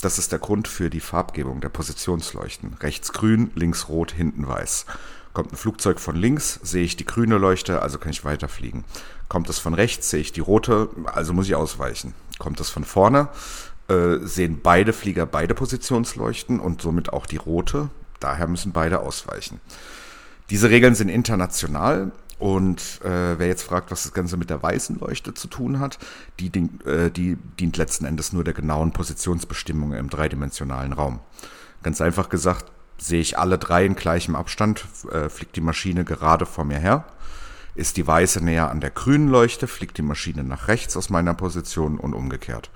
das 0.00 0.20
ist 0.20 0.30
der 0.30 0.38
Grund 0.38 0.68
für 0.68 0.88
die 0.88 1.00
Farbgebung 1.00 1.60
der 1.60 1.68
Positionsleuchten. 1.68 2.74
Rechts 2.74 3.12
grün, 3.12 3.50
links 3.56 3.88
rot, 3.88 4.12
hinten 4.12 4.46
weiß. 4.46 4.86
Kommt 5.32 5.52
ein 5.52 5.56
Flugzeug 5.56 5.98
von 5.98 6.14
links, 6.14 6.60
sehe 6.62 6.84
ich 6.84 6.94
die 6.94 7.04
grüne 7.04 7.38
Leuchte, 7.38 7.82
also 7.82 7.98
kann 7.98 8.12
ich 8.12 8.24
weiterfliegen. 8.24 8.84
Kommt 9.28 9.50
es 9.50 9.58
von 9.58 9.74
rechts, 9.74 10.10
sehe 10.10 10.20
ich 10.20 10.30
die 10.30 10.38
rote, 10.38 10.90
also 11.06 11.32
muss 11.32 11.48
ich 11.48 11.56
ausweichen. 11.56 12.14
Kommt 12.38 12.60
es 12.60 12.70
von 12.70 12.84
vorne, 12.84 13.30
äh, 13.88 14.18
sehen 14.20 14.60
beide 14.62 14.92
Flieger 14.92 15.26
beide 15.26 15.56
Positionsleuchten 15.56 16.60
und 16.60 16.82
somit 16.82 17.12
auch 17.12 17.26
die 17.26 17.38
rote. 17.38 17.90
Daher 18.22 18.48
müssen 18.48 18.72
beide 18.72 19.00
ausweichen. 19.00 19.60
Diese 20.50 20.70
Regeln 20.70 20.94
sind 20.94 21.08
international 21.08 22.12
und 22.38 23.00
äh, 23.04 23.38
wer 23.38 23.46
jetzt 23.46 23.62
fragt, 23.62 23.90
was 23.90 24.02
das 24.02 24.12
Ganze 24.12 24.36
mit 24.36 24.50
der 24.50 24.62
weißen 24.62 24.98
Leuchte 24.98 25.32
zu 25.32 25.48
tun 25.48 25.78
hat, 25.78 25.98
die, 26.40 26.48
äh, 26.84 27.10
die 27.10 27.36
dient 27.60 27.76
letzten 27.76 28.04
Endes 28.04 28.32
nur 28.32 28.42
der 28.42 28.52
genauen 28.52 28.92
Positionsbestimmung 28.92 29.92
im 29.92 30.10
dreidimensionalen 30.10 30.92
Raum. 30.92 31.20
Ganz 31.82 32.00
einfach 32.00 32.28
gesagt, 32.28 32.66
sehe 32.98 33.20
ich 33.20 33.38
alle 33.38 33.58
drei 33.58 33.84
in 33.84 33.94
gleichem 33.94 34.34
Abstand, 34.34 34.84
äh, 35.12 35.28
fliegt 35.28 35.56
die 35.56 35.60
Maschine 35.60 36.04
gerade 36.04 36.46
vor 36.46 36.64
mir 36.64 36.78
her. 36.78 37.04
Ist 37.74 37.96
die 37.96 38.06
weiße 38.06 38.44
näher 38.44 38.70
an 38.70 38.80
der 38.80 38.90
grünen 38.90 39.28
Leuchte, 39.28 39.66
fliegt 39.66 39.96
die 39.96 40.02
Maschine 40.02 40.44
nach 40.44 40.68
rechts 40.68 40.96
aus 40.96 41.10
meiner 41.10 41.34
Position 41.34 41.98
und 41.98 42.12
umgekehrt. 42.12 42.70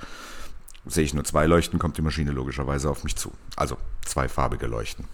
Sehe 0.87 1.05
ich 1.05 1.15
nur 1.15 1.25
zwei 1.25 1.47
Leuchten, 1.47 1.79
kommt 1.79 1.99
die 1.99 2.03
Maschine 2.03 2.31
logischerweise 2.33 2.91
auf 2.91 3.05
mich 3.05 3.17
zu. 3.17 3.33
Also 3.57 3.77
zwei 4.05 4.29
farbige 4.29 4.67
Leuchten. 4.67 5.07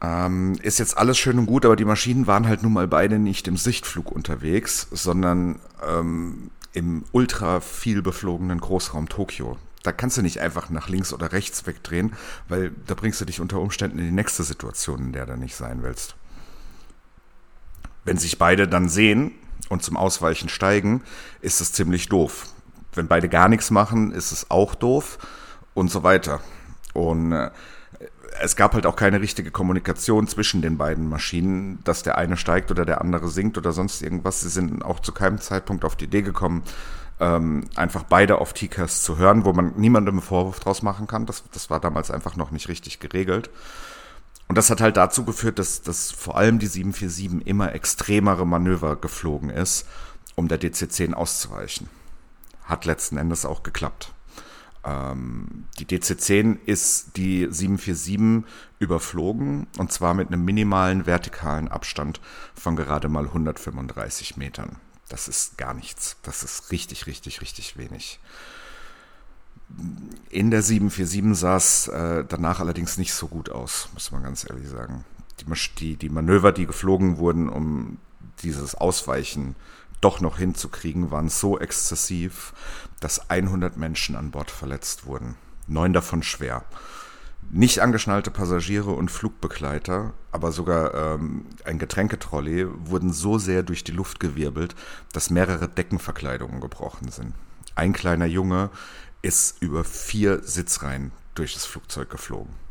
Ähm, 0.00 0.58
ist 0.62 0.78
jetzt 0.78 0.98
alles 0.98 1.16
schön 1.16 1.38
und 1.38 1.46
gut, 1.46 1.64
aber 1.64 1.76
die 1.76 1.84
Maschinen 1.84 2.26
waren 2.26 2.46
halt 2.46 2.62
nun 2.62 2.72
mal 2.72 2.88
beide 2.88 3.18
nicht 3.18 3.48
im 3.48 3.56
Sichtflug 3.56 4.10
unterwegs, 4.10 4.88
sondern 4.90 5.60
ähm, 5.86 6.50
im 6.72 7.04
ultra 7.12 7.60
viel 7.60 8.02
beflogenen 8.02 8.60
Großraum 8.60 9.08
Tokio 9.08 9.56
da 9.84 9.92
kannst 9.92 10.16
du 10.16 10.22
nicht 10.22 10.40
einfach 10.40 10.70
nach 10.70 10.88
links 10.88 11.12
oder 11.12 11.32
rechts 11.32 11.66
wegdrehen, 11.66 12.14
weil 12.48 12.72
da 12.86 12.94
bringst 12.94 13.20
du 13.20 13.26
dich 13.26 13.40
unter 13.40 13.60
Umständen 13.60 13.98
in 13.98 14.06
die 14.06 14.12
nächste 14.12 14.42
Situation, 14.42 14.98
in 14.98 15.12
der 15.12 15.26
du 15.26 15.36
nicht 15.36 15.54
sein 15.54 15.82
willst. 15.82 16.16
Wenn 18.04 18.16
sich 18.16 18.38
beide 18.38 18.66
dann 18.66 18.88
sehen 18.88 19.32
und 19.68 19.82
zum 19.82 19.98
Ausweichen 19.98 20.48
steigen, 20.48 21.02
ist 21.42 21.60
es 21.60 21.72
ziemlich 21.72 22.08
doof. 22.08 22.53
Wenn 22.94 23.08
beide 23.08 23.28
gar 23.28 23.48
nichts 23.48 23.70
machen, 23.70 24.12
ist 24.12 24.32
es 24.32 24.50
auch 24.50 24.74
doof 24.74 25.18
und 25.74 25.90
so 25.90 26.02
weiter. 26.02 26.40
Und 26.92 27.32
äh, 27.32 27.50
es 28.40 28.56
gab 28.56 28.74
halt 28.74 28.86
auch 28.86 28.96
keine 28.96 29.20
richtige 29.20 29.50
Kommunikation 29.50 30.26
zwischen 30.26 30.62
den 30.62 30.76
beiden 30.76 31.08
Maschinen, 31.08 31.78
dass 31.84 32.02
der 32.02 32.18
eine 32.18 32.36
steigt 32.36 32.70
oder 32.70 32.84
der 32.84 33.00
andere 33.00 33.28
sinkt 33.28 33.58
oder 33.58 33.72
sonst 33.72 34.02
irgendwas. 34.02 34.40
Sie 34.40 34.48
sind 34.48 34.84
auch 34.84 35.00
zu 35.00 35.12
keinem 35.12 35.40
Zeitpunkt 35.40 35.84
auf 35.84 35.96
die 35.96 36.06
Idee 36.06 36.22
gekommen, 36.22 36.62
ähm, 37.20 37.64
einfach 37.76 38.02
beide 38.04 38.38
auf 38.38 38.52
TCAS 38.52 39.02
zu 39.02 39.18
hören, 39.18 39.44
wo 39.44 39.52
man 39.52 39.74
niemandem 39.76 40.16
einen 40.16 40.22
Vorwurf 40.22 40.60
draus 40.60 40.82
machen 40.82 41.06
kann. 41.06 41.26
Das, 41.26 41.44
das 41.52 41.70
war 41.70 41.80
damals 41.80 42.10
einfach 42.10 42.36
noch 42.36 42.50
nicht 42.50 42.68
richtig 42.68 42.98
geregelt. 42.98 43.50
Und 44.48 44.58
das 44.58 44.68
hat 44.70 44.80
halt 44.80 44.96
dazu 44.96 45.24
geführt, 45.24 45.58
dass, 45.58 45.82
dass 45.82 46.10
vor 46.10 46.36
allem 46.36 46.58
die 46.58 46.66
747 46.66 47.46
immer 47.46 47.74
extremere 47.74 48.46
Manöver 48.46 48.96
geflogen 48.96 49.48
ist, 49.48 49.86
um 50.34 50.48
der 50.48 50.60
DC-10 50.60 51.14
auszuweichen. 51.14 51.88
Hat 52.64 52.84
letzten 52.84 53.16
Endes 53.16 53.44
auch 53.44 53.62
geklappt. 53.62 54.12
Ähm, 54.84 55.64
die 55.78 55.86
DC-10 55.86 56.58
ist 56.66 57.16
die 57.16 57.48
747 57.50 58.44
überflogen 58.78 59.66
und 59.78 59.92
zwar 59.92 60.14
mit 60.14 60.28
einem 60.28 60.44
minimalen 60.44 61.06
vertikalen 61.06 61.68
Abstand 61.68 62.20
von 62.54 62.76
gerade 62.76 63.08
mal 63.08 63.24
135 63.24 64.36
Metern. 64.36 64.76
Das 65.08 65.28
ist 65.28 65.58
gar 65.58 65.74
nichts. 65.74 66.16
Das 66.22 66.42
ist 66.42 66.70
richtig, 66.70 67.06
richtig, 67.06 67.40
richtig 67.40 67.76
wenig. 67.76 68.20
In 70.30 70.50
der 70.50 70.62
747 70.62 71.38
sah 71.38 71.56
es 71.56 71.88
äh, 71.88 72.24
danach 72.28 72.60
allerdings 72.60 72.98
nicht 72.98 73.14
so 73.14 73.28
gut 73.28 73.48
aus, 73.48 73.88
muss 73.94 74.12
man 74.12 74.22
ganz 74.22 74.48
ehrlich 74.48 74.68
sagen. 74.68 75.04
Die, 75.40 75.46
die, 75.78 75.96
die 75.96 76.08
Manöver, 76.10 76.52
die 76.52 76.66
geflogen 76.66 77.16
wurden, 77.18 77.48
um 77.48 77.98
dieses 78.42 78.74
Ausweichen 78.74 79.56
doch 80.04 80.20
noch 80.20 80.38
hinzukriegen, 80.38 81.10
waren 81.10 81.28
so 81.28 81.58
exzessiv, 81.58 82.52
dass 83.00 83.30
100 83.30 83.76
Menschen 83.76 84.14
an 84.16 84.30
Bord 84.30 84.50
verletzt 84.50 85.06
wurden. 85.06 85.36
Neun 85.66 85.92
davon 85.92 86.22
schwer 86.22 86.64
nicht 87.50 87.80
angeschnallte 87.80 88.30
Passagiere 88.30 88.90
und 88.90 89.10
Flugbegleiter, 89.10 90.12
aber 90.32 90.52
sogar 90.52 90.94
ähm, 90.94 91.46
ein 91.64 91.78
Getränketrolley 91.78 92.66
wurden 92.86 93.12
so 93.12 93.38
sehr 93.38 93.62
durch 93.62 93.84
die 93.84 93.92
Luft 93.92 94.20
gewirbelt, 94.20 94.74
dass 95.12 95.30
mehrere 95.30 95.68
Deckenverkleidungen 95.68 96.60
gebrochen 96.60 97.10
sind. 97.10 97.34
Ein 97.74 97.92
kleiner 97.92 98.26
Junge 98.26 98.70
ist 99.22 99.60
über 99.62 99.84
vier 99.84 100.42
Sitzreihen 100.42 101.12
durch 101.34 101.54
das 101.54 101.64
Flugzeug 101.64 102.10
geflogen. 102.10 102.63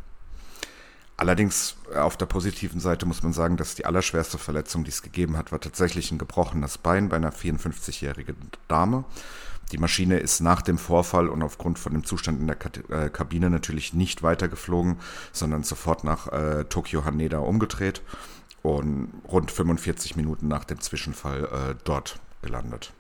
Allerdings 1.18 1.78
äh, 1.94 1.98
auf 1.98 2.18
der 2.18 2.26
positiven 2.26 2.80
Seite 2.80 3.06
muss 3.06 3.24
man 3.24 3.34
sagen, 3.34 3.58
dass 3.58 3.76
die 3.76 3.86
allerschwerste 3.86 4.38
Verletzung, 4.38 4.84
die 4.84 4.90
es 4.90 5.02
gegeben 5.02 5.38
hat, 5.38 5.52
war 5.52 5.60
tatsächlich 5.60 6.12
ein 6.12 6.18
gebrochenes 6.18 6.78
Bein 6.78 7.10
bei 7.10 7.18
einer 7.18 7.32
54-jährigen 7.32 8.38
Dame. 8.68 9.06
Die 9.72 9.78
Maschine 9.78 10.20
ist 10.20 10.42
nach 10.42 10.62
dem 10.62 10.78
Vorfall 10.78 11.30
und 11.30 11.42
aufgrund 11.42 11.80
von 11.80 11.94
dem 11.94 12.04
Zustand 12.04 12.42
in 12.42 12.48
der 12.48 12.58
äh, 12.90 13.10
Kabine 13.10 13.50
natürlich 13.50 13.94
nicht 13.94 14.22
weitergeflogen, 14.22 14.98
sondern 15.32 15.64
sofort 15.64 16.04
nach 16.04 16.28
äh, 16.32 16.66
Tokio 16.66 17.06
Haneda 17.06 17.40
umgedreht 17.40 18.02
und 18.62 19.10
rund 19.28 19.52
45 19.52 20.16
Minuten 20.16 20.48
nach 20.48 20.64
dem 20.64 20.80
Zwischenfall 20.80 21.46
äh, 21.46 21.76
dort 21.84 22.20
gelandet. 22.42 22.94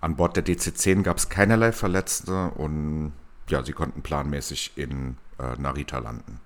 An 0.00 0.16
Bord 0.16 0.36
der 0.36 0.44
DC-10 0.44 1.02
gab 1.02 1.18
es 1.18 1.28
keinerlei 1.28 1.72
Verletzte 1.72 2.50
und 2.50 3.12
ja, 3.48 3.64
sie 3.64 3.72
konnten 3.72 4.02
planmäßig 4.02 4.72
in 4.76 5.16
äh, 5.42 5.60
Narita 5.60 5.98
landen. 5.98 6.40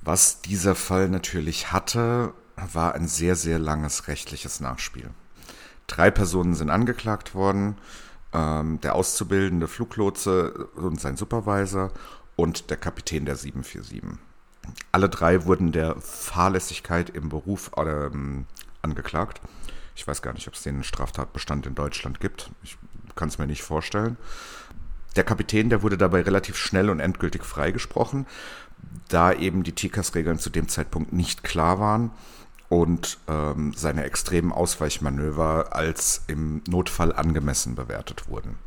Was 0.00 0.42
dieser 0.42 0.74
Fall 0.74 1.08
natürlich 1.08 1.72
hatte, 1.72 2.34
war 2.56 2.94
ein 2.94 3.08
sehr, 3.08 3.36
sehr 3.36 3.58
langes 3.58 4.08
rechtliches 4.08 4.60
Nachspiel. 4.60 5.10
Drei 5.86 6.10
Personen 6.10 6.54
sind 6.54 6.70
angeklagt 6.70 7.34
worden. 7.34 7.76
Ähm, 8.32 8.80
der 8.80 8.94
auszubildende 8.94 9.68
Fluglotse 9.68 10.68
und 10.74 11.00
sein 11.00 11.16
Supervisor 11.16 11.92
und 12.34 12.70
der 12.70 12.78
Kapitän 12.78 13.26
der 13.26 13.36
747. 13.36 14.18
Alle 14.90 15.08
drei 15.08 15.44
wurden 15.44 15.72
der 15.72 15.96
Fahrlässigkeit 16.00 17.10
im 17.10 17.28
Beruf 17.28 17.70
ähm, 17.76 18.46
angeklagt. 18.80 19.40
Ich 19.94 20.06
weiß 20.06 20.22
gar 20.22 20.32
nicht, 20.32 20.48
ob 20.48 20.54
es 20.54 20.62
den 20.62 20.82
Straftatbestand 20.82 21.66
in 21.66 21.74
Deutschland 21.74 22.20
gibt. 22.20 22.50
Ich 22.62 22.78
kann 23.14 23.28
es 23.28 23.38
mir 23.38 23.46
nicht 23.46 23.62
vorstellen. 23.62 24.16
Der 25.16 25.24
Kapitän, 25.24 25.68
der 25.68 25.82
wurde 25.82 25.98
dabei 25.98 26.22
relativ 26.22 26.56
schnell 26.56 26.90
und 26.90 27.00
endgültig 27.00 27.44
freigesprochen, 27.44 28.26
da 29.08 29.32
eben 29.32 29.62
die 29.62 29.72
TICAS-Regeln 29.72 30.38
zu 30.38 30.50
dem 30.50 30.68
Zeitpunkt 30.68 31.12
nicht 31.12 31.44
klar 31.44 31.78
waren 31.78 32.10
und 32.68 33.18
ähm, 33.28 33.74
seine 33.76 34.04
extremen 34.04 34.52
Ausweichmanöver 34.52 35.74
als 35.76 36.22
im 36.26 36.62
Notfall 36.66 37.12
angemessen 37.12 37.74
bewertet 37.74 38.28
wurden. 38.28 38.58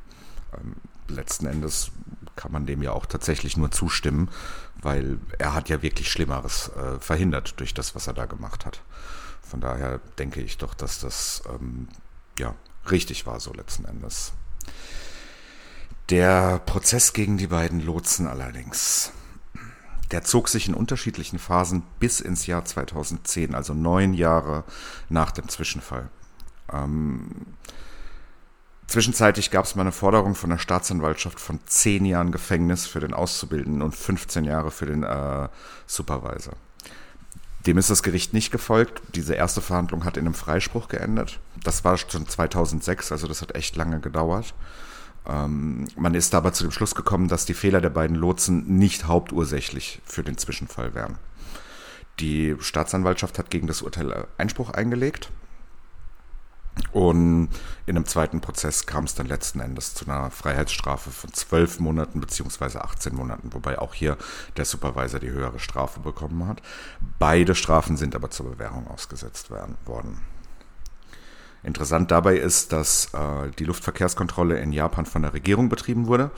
Ähm, 0.56 0.76
letzten 1.08 1.48
Endes 1.48 1.92
kann 2.36 2.52
man 2.52 2.66
dem 2.66 2.84
ja 2.84 2.92
auch 2.92 3.06
tatsächlich 3.06 3.58
nur 3.58 3.72
zustimmen, 3.72 4.30
weil 4.82 5.18
er 5.40 5.54
hat 5.56 5.70
ja 5.70 5.82
wirklich 5.82 6.12
Schlimmeres 6.12 6.70
äh, 6.76 7.00
verhindert 7.00 7.60
durch 7.60 7.74
das, 7.74 7.96
was 7.96 8.08
er 8.08 8.14
da 8.14 8.26
gemacht 8.26 8.66
hat. 8.66 8.82
Von 9.42 9.62
daher 9.62 10.00
denke 10.20 10.42
ich 10.42 10.58
doch, 10.58 10.74
dass 10.74 11.00
das 11.00 11.42
ähm, 11.50 11.88
ja 12.38 12.54
richtig 12.92 13.26
war 13.26 13.40
so 13.40 13.54
letzten 13.54 13.86
Endes. 13.86 14.34
Der 16.10 16.60
Prozess 16.60 17.14
gegen 17.14 17.38
die 17.38 17.48
beiden 17.48 17.84
Lotsen 17.84 18.28
allerdings 18.28 19.12
der 20.12 20.24
zog 20.24 20.50
sich 20.50 20.68
in 20.68 20.74
unterschiedlichen 20.74 21.40
Phasen 21.40 21.84
bis 22.00 22.20
ins 22.20 22.46
Jahr 22.46 22.64
2010, 22.64 23.56
also 23.56 23.74
neun 23.74 24.14
Jahre 24.14 24.64
nach 25.10 25.32
dem 25.32 25.50
Zwischenfall. 25.50 26.10
Ähm, 26.72 27.32
zwischenzeitlich 28.88 29.52
gab 29.52 29.66
es 29.66 29.76
mal 29.76 29.82
eine 29.82 29.92
Forderung 29.92 30.36
von 30.36 30.52
der 30.52 30.58
Staatsanwaltschaft 30.58 31.40
von 31.40 31.60
zehn 31.66 32.06
Jahren 32.06 32.32
Gefängnis 32.32 32.86
für 32.86 33.00
den 33.00 33.14
Auszubildenden 33.14 33.82
und 33.82 33.96
15 33.96 34.46
Jahre 34.46 34.72
für 34.72 34.86
den 34.86 35.04
äh, 35.04 35.50
Supervisor. 35.88 36.54
Dem 37.66 37.80
ist 37.80 37.90
das 37.90 38.04
Gericht 38.04 38.32
nicht 38.32 38.52
gefolgt. 38.52 39.02
Diese 39.16 39.34
erste 39.34 39.60
Verhandlung 39.60 40.06
hat 40.06 40.18
in 40.18 40.26
einem 40.26 40.36
Freispruch 40.36 40.88
geendet. 40.88 41.40
Das 41.64 41.84
war 41.84 41.98
schon 41.98 42.28
2006, 42.28 43.12
also 43.12 43.28
das 43.28 43.42
hat 43.42 43.56
echt 43.56 43.76
lange 43.76 44.00
gedauert. 44.00 44.54
Ähm, 45.28 45.88
man 45.96 46.14
ist 46.14 46.36
aber 46.36 46.54
zu 46.54 46.64
dem 46.64 46.72
Schluss 46.72 46.96
gekommen, 46.96 47.28
dass 47.28 47.46
die 47.46 47.54
Fehler 47.54 47.82
der 47.82 47.90
beiden 47.90 48.16
Lotsen 48.16 48.78
nicht 48.78 49.08
hauptursächlich 49.08 50.02
für 50.06 50.24
den 50.24 50.38
Zwischenfall 50.38 50.94
wären. 50.94 51.18
Die 52.20 52.56
Staatsanwaltschaft 52.60 53.38
hat 53.40 53.50
gegen 53.50 53.68
das 53.68 53.82
Urteil 53.82 54.28
Einspruch 54.38 54.70
eingelegt. 54.72 55.30
Und 56.92 57.50
in 57.86 57.96
einem 57.96 58.06
zweiten 58.06 58.42
Prozess 58.42 58.86
kam 58.86 59.06
es 59.06 59.16
dann 59.16 59.28
letzten 59.28 59.60
Endes 59.60 59.94
zu 59.94 60.06
einer 60.06 60.30
Freiheitsstrafe 60.30 61.10
von 61.10 61.32
zwölf 61.34 61.80
Monaten 61.80 62.20
beziehungsweise 62.20 62.84
18 62.84 63.16
Monaten, 63.16 63.54
wobei 63.54 63.80
auch 63.80 63.94
hier 63.94 64.18
der 64.58 64.66
Supervisor 64.66 65.20
die 65.20 65.30
höhere 65.30 65.60
Strafe 65.60 66.02
bekommen 66.02 66.48
hat. 66.48 66.62
Beide 67.18 67.56
Strafen 67.56 67.96
sind 67.98 68.16
aber 68.16 68.30
zur 68.30 68.50
Bewährung 68.52 68.88
ausgesetzt 68.88 69.52
werden, 69.52 69.78
worden. 69.86 70.22
Interessant 71.66 72.12
dabei 72.12 72.38
ist, 72.38 72.72
dass 72.72 73.14
äh, 73.14 73.50
die 73.58 73.66
Luftverkehrskontrolle 73.66 74.60
in 74.60 74.72
Japan 74.72 75.06
von 75.06 75.24
der 75.24 75.34
Regierung 75.34 75.68
betrieben 75.70 76.08
wurde 76.08 76.32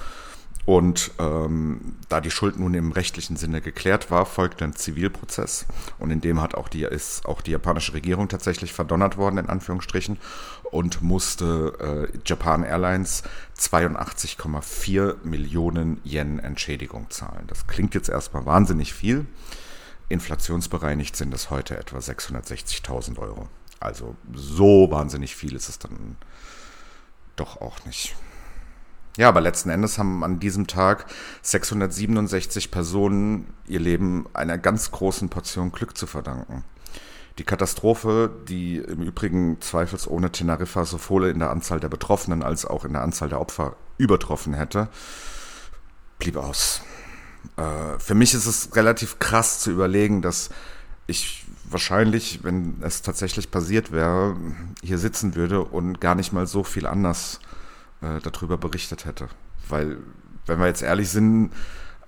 und 0.68 1.12
ähm, 1.18 1.96
da 2.10 2.20
die 2.20 2.30
Schuld 2.30 2.60
nun 2.60 2.74
im 2.74 2.92
rechtlichen 2.92 3.38
Sinne 3.38 3.62
geklärt 3.62 4.12
war, 4.12 4.26
folgte 4.26 4.66
ein 4.66 4.76
Zivilprozess. 4.76 5.66
Und 5.98 6.12
in 6.12 6.20
dem 6.20 6.42
hat 6.42 6.56
auch 6.56 6.68
die, 6.68 6.82
ist 6.82 7.26
auch 7.26 7.42
die 7.42 7.52
japanische 7.52 7.94
Regierung 7.94 8.28
tatsächlich 8.28 8.74
verdonnert 8.74 9.16
worden, 9.16 9.38
in 9.38 9.48
Anführungsstrichen, 9.48 10.20
und 10.70 11.02
musste 11.02 12.10
äh, 12.14 12.18
Japan 12.26 12.64
Airlines 12.64 13.24
82,4 13.58 15.24
Millionen 15.24 16.02
Yen 16.04 16.40
Entschädigung 16.40 17.10
zahlen. 17.10 17.46
Das 17.48 17.68
klingt 17.68 17.96
jetzt 17.96 18.10
erstmal 18.10 18.46
wahnsinnig 18.46 18.94
viel. 18.94 19.26
Inflationsbereinigt 20.10 21.16
sind 21.16 21.34
es 21.34 21.50
heute 21.50 21.78
etwa 21.78 22.00
660.000 22.00 23.18
Euro. 23.20 23.48
Also 23.80 24.16
so 24.34 24.90
wahnsinnig 24.92 25.36
viel 25.36 25.56
ist 25.56 25.70
es 25.70 25.80
dann 25.80 26.18
doch 27.36 27.62
auch 27.62 27.86
nicht. 27.86 28.16
Ja, 29.18 29.30
aber 29.30 29.42
letzten 29.42 29.72
Endes 29.72 29.98
haben 29.98 30.24
an 30.24 30.40
diesem 30.40 30.68
Tag 30.68 31.08
667 31.42 32.70
Personen 32.70 33.52
ihr 33.68 33.80
Leben 33.80 34.28
einer 34.34 34.60
ganz 34.60 34.92
großen 34.92 35.30
Portion 35.30 35.72
Glück 35.72 35.98
zu 35.98 36.06
verdanken. 36.06 36.64
Die 37.40 37.44
Katastrophe, 37.44 38.32
die 38.48 38.78
im 38.78 39.02
Übrigen 39.02 39.60
zweifelsohne 39.60 40.32
Teneriffa 40.32 40.86
sowohl 40.86 41.28
in 41.28 41.40
der 41.40 41.50
Anzahl 41.50 41.80
der 41.80 41.90
Betroffenen 41.90 42.44
als 42.44 42.66
auch 42.66 42.86
in 42.86 42.94
der 42.94 43.02
Anzahl 43.02 43.30
der 43.30 43.42
Opfer 43.42 43.76
übertroffen 43.98 44.54
hätte, 44.54 44.88
blieb 46.20 46.38
aus. 46.38 46.82
Äh, 47.58 47.98
für 48.00 48.16
mich 48.16 48.36
ist 48.36 48.46
es 48.46 48.76
relativ 48.76 49.18
krass 49.18 49.60
zu 49.60 49.72
überlegen, 49.72 50.22
dass 50.22 50.50
ich 51.08 51.47
wahrscheinlich, 51.70 52.44
wenn 52.44 52.78
es 52.82 53.02
tatsächlich 53.02 53.52
passiert 53.52 53.92
wäre, 53.92 54.36
hier 54.82 54.98
sitzen 54.98 55.36
würde 55.36 55.64
und 55.64 56.00
gar 56.02 56.16
nicht 56.16 56.34
mal 56.34 56.48
so 56.48 56.64
viel 56.64 56.88
anders 56.88 57.40
äh, 58.02 58.20
darüber 58.22 58.58
berichtet 58.58 59.06
hätte. 59.06 59.28
Weil, 59.68 59.98
wenn 60.46 60.60
wir 60.60 60.68
jetzt 60.68 60.82
ehrlich 60.82 61.10
sind, 61.10 61.52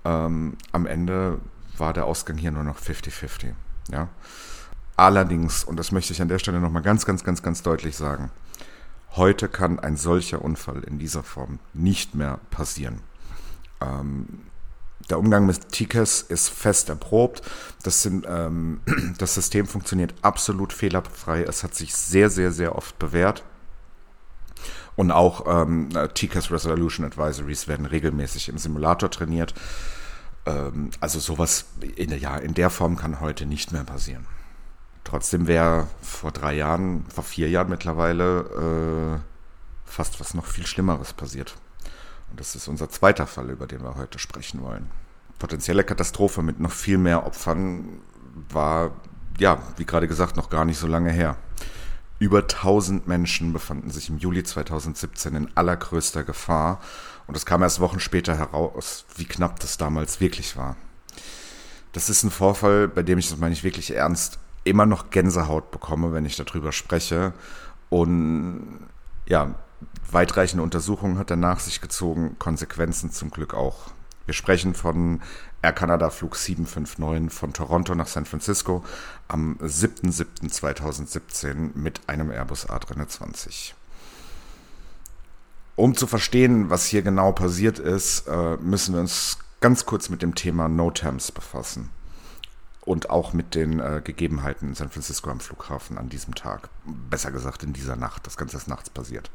ähm, 0.04 0.56
am 0.72 0.86
Ende 0.86 1.38
war 1.76 1.92
der 1.92 2.06
Ausgang 2.06 2.36
hier 2.36 2.50
nur 2.50 2.64
noch 2.64 2.78
50-50. 2.78 3.52
Ja? 3.90 4.08
Allerdings, 4.96 5.64
und 5.64 5.76
das 5.76 5.92
möchte 5.92 6.12
ich 6.12 6.22
an 6.22 6.28
der 6.28 6.38
Stelle 6.38 6.60
nochmal 6.60 6.82
ganz, 6.82 7.06
ganz, 7.06 7.24
ganz, 7.24 7.42
ganz 7.42 7.62
deutlich 7.62 7.96
sagen, 7.96 8.30
heute 9.12 9.48
kann 9.48 9.80
ein 9.80 9.96
solcher 9.96 10.42
Unfall 10.42 10.82
in 10.84 10.98
dieser 10.98 11.22
Form 11.22 11.58
nicht 11.72 12.14
mehr 12.14 12.38
passieren. 12.50 13.00
Ähm, 13.80 14.26
der 15.10 15.18
Umgang 15.18 15.46
mit 15.46 15.70
Tickets 15.70 16.22
ist 16.22 16.48
fest 16.48 16.88
erprobt. 16.88 17.42
Das, 17.82 18.02
sind, 18.02 18.26
ähm, 18.28 18.80
das 19.18 19.34
System 19.34 19.66
funktioniert 19.66 20.14
absolut 20.22 20.72
fehlerfrei. 20.72 21.42
Es 21.42 21.62
hat 21.62 21.74
sich 21.74 21.94
sehr, 21.94 22.30
sehr, 22.30 22.52
sehr 22.52 22.76
oft 22.76 22.98
bewährt. 22.98 23.44
Und 24.96 25.10
auch 25.10 25.46
ähm, 25.46 25.88
TCAS 25.90 26.50
Resolution 26.50 27.06
Advisories 27.06 27.68
werden 27.68 27.86
regelmäßig 27.86 28.48
im 28.48 28.58
Simulator 28.58 29.10
trainiert. 29.10 29.54
Ähm, 30.46 30.90
also 31.00 31.18
sowas 31.18 31.66
in 31.96 32.10
der, 32.10 32.18
ja, 32.18 32.36
in 32.36 32.54
der 32.54 32.70
Form 32.70 32.96
kann 32.96 33.20
heute 33.20 33.46
nicht 33.46 33.72
mehr 33.72 33.84
passieren. 33.84 34.26
Trotzdem 35.04 35.46
wäre 35.46 35.88
vor 36.02 36.32
drei 36.32 36.54
Jahren, 36.54 37.06
vor 37.12 37.24
vier 37.24 37.48
Jahren 37.48 37.70
mittlerweile 37.70 39.20
äh, 39.20 39.90
fast 39.90 40.20
was 40.20 40.34
noch 40.34 40.46
viel 40.46 40.66
Schlimmeres 40.66 41.12
passiert. 41.12 41.56
Und 42.30 42.40
das 42.40 42.54
ist 42.54 42.68
unser 42.68 42.88
zweiter 42.88 43.26
Fall, 43.26 43.50
über 43.50 43.66
den 43.66 43.82
wir 43.82 43.96
heute 43.96 44.18
sprechen 44.18 44.62
wollen. 44.62 44.88
Potenzielle 45.38 45.84
Katastrophe 45.84 46.42
mit 46.42 46.60
noch 46.60 46.72
viel 46.72 46.98
mehr 46.98 47.26
Opfern 47.26 48.00
war, 48.50 48.92
ja, 49.38 49.62
wie 49.76 49.84
gerade 49.84 50.08
gesagt, 50.08 50.36
noch 50.36 50.50
gar 50.50 50.64
nicht 50.64 50.78
so 50.78 50.86
lange 50.86 51.10
her. 51.10 51.36
Über 52.18 52.40
1000 52.40 53.08
Menschen 53.08 53.52
befanden 53.52 53.90
sich 53.90 54.10
im 54.10 54.18
Juli 54.18 54.44
2017 54.44 55.34
in 55.34 55.56
allergrößter 55.56 56.22
Gefahr 56.22 56.80
und 57.26 57.36
es 57.36 57.46
kam 57.46 57.62
erst 57.62 57.80
Wochen 57.80 58.00
später 58.00 58.36
heraus, 58.36 59.06
wie 59.16 59.24
knapp 59.24 59.58
das 59.60 59.78
damals 59.78 60.20
wirklich 60.20 60.56
war. 60.56 60.76
Das 61.92 62.10
ist 62.10 62.22
ein 62.22 62.30
Vorfall, 62.30 62.88
bei 62.88 63.02
dem 63.02 63.18
ich, 63.18 63.30
das 63.30 63.38
meine 63.38 63.54
ich 63.54 63.64
wirklich 63.64 63.94
ernst, 63.94 64.38
immer 64.64 64.84
noch 64.84 65.10
Gänsehaut 65.10 65.70
bekomme, 65.70 66.12
wenn 66.12 66.26
ich 66.26 66.36
darüber 66.36 66.72
spreche. 66.72 67.32
Und 67.88 68.86
ja, 69.26 69.54
weitreichende 70.10 70.62
Untersuchungen 70.62 71.18
hat 71.18 71.30
er 71.30 71.36
nach 71.36 71.60
sich 71.60 71.80
gezogen, 71.80 72.36
Konsequenzen 72.38 73.12
zum 73.12 73.30
Glück 73.30 73.54
auch. 73.54 73.92
Wir 74.26 74.34
sprechen 74.34 74.74
von 74.74 75.22
Air 75.62 75.72
Canada 75.72 76.10
Flug 76.10 76.36
759 76.36 77.32
von 77.36 77.52
Toronto 77.52 77.92
nach 77.94 78.06
San 78.06 78.26
Francisco 78.26 78.84
am 79.28 79.58
7.7.2017 79.60 81.70
mit 81.74 82.08
einem 82.08 82.30
Airbus 82.30 82.68
A320. 82.68 83.72
Um 85.76 85.96
zu 85.96 86.06
verstehen, 86.06 86.70
was 86.70 86.86
hier 86.86 87.02
genau 87.02 87.32
passiert 87.32 87.78
ist, 87.78 88.26
äh, 88.28 88.56
müssen 88.58 88.94
wir 88.94 89.00
uns 89.00 89.38
ganz 89.60 89.86
kurz 89.86 90.10
mit 90.10 90.22
dem 90.22 90.34
Thema 90.34 90.68
NOTAMs 90.68 91.32
befassen. 91.32 91.90
Und 92.90 93.08
auch 93.08 93.32
mit 93.34 93.54
den 93.54 93.78
äh, 93.78 94.00
Gegebenheiten 94.02 94.70
in 94.70 94.74
San 94.74 94.90
Francisco 94.90 95.30
am 95.30 95.38
Flughafen 95.38 95.96
an 95.96 96.08
diesem 96.08 96.34
Tag. 96.34 96.70
Besser 96.84 97.30
gesagt 97.30 97.62
in 97.62 97.72
dieser 97.72 97.94
Nacht. 97.94 98.26
Das 98.26 98.36
Ganze 98.36 98.56
ist 98.56 98.66
nachts 98.66 98.90
passiert. 98.90 99.30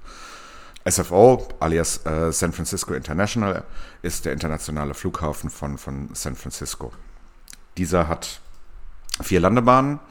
SFO, 0.84 1.48
alias 1.62 2.06
äh, 2.06 2.34
San 2.34 2.52
Francisco 2.52 2.94
International, 2.94 3.64
ist 4.02 4.26
der 4.26 4.34
internationale 4.34 4.94
Flughafen 4.94 5.50
von, 5.50 5.78
von 5.78 6.10
San 6.14 6.36
Francisco. 6.36 6.92
Dieser 7.78 8.10
hat 8.10 8.42
vier 9.22 9.40
Landebahnen, 9.40 10.02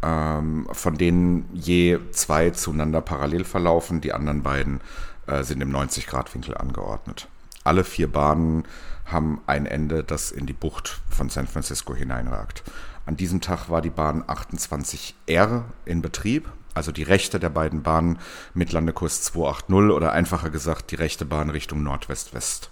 ähm, 0.00 0.68
von 0.72 0.96
denen 0.96 1.50
je 1.52 1.98
zwei 2.12 2.48
zueinander 2.48 3.02
parallel 3.02 3.44
verlaufen. 3.44 4.00
Die 4.00 4.14
anderen 4.14 4.42
beiden 4.42 4.80
äh, 5.26 5.42
sind 5.42 5.60
im 5.60 5.70
90-Grad-Winkel 5.70 6.56
angeordnet. 6.56 7.28
Alle 7.62 7.84
vier 7.84 8.10
Bahnen 8.10 8.64
haben 9.10 9.40
ein 9.46 9.66
Ende, 9.66 10.04
das 10.04 10.30
in 10.30 10.46
die 10.46 10.52
Bucht 10.52 11.00
von 11.10 11.28
San 11.28 11.46
Francisco 11.46 11.94
hineinragt. 11.94 12.62
An 13.06 13.16
diesem 13.16 13.40
Tag 13.40 13.68
war 13.68 13.80
die 13.80 13.90
Bahn 13.90 14.22
28R 14.24 15.62
in 15.84 16.02
Betrieb 16.02 16.48
also 16.78 16.92
die 16.92 17.02
rechte 17.02 17.40
der 17.40 17.50
beiden 17.50 17.82
Bahnen 17.82 18.18
mit 18.54 18.72
Landekurs 18.72 19.22
280 19.22 19.74
oder 19.90 20.12
einfacher 20.12 20.48
gesagt 20.48 20.92
die 20.92 20.94
rechte 20.94 21.26
Bahn 21.26 21.50
Richtung 21.50 21.82
Nordwest-West. 21.82 22.70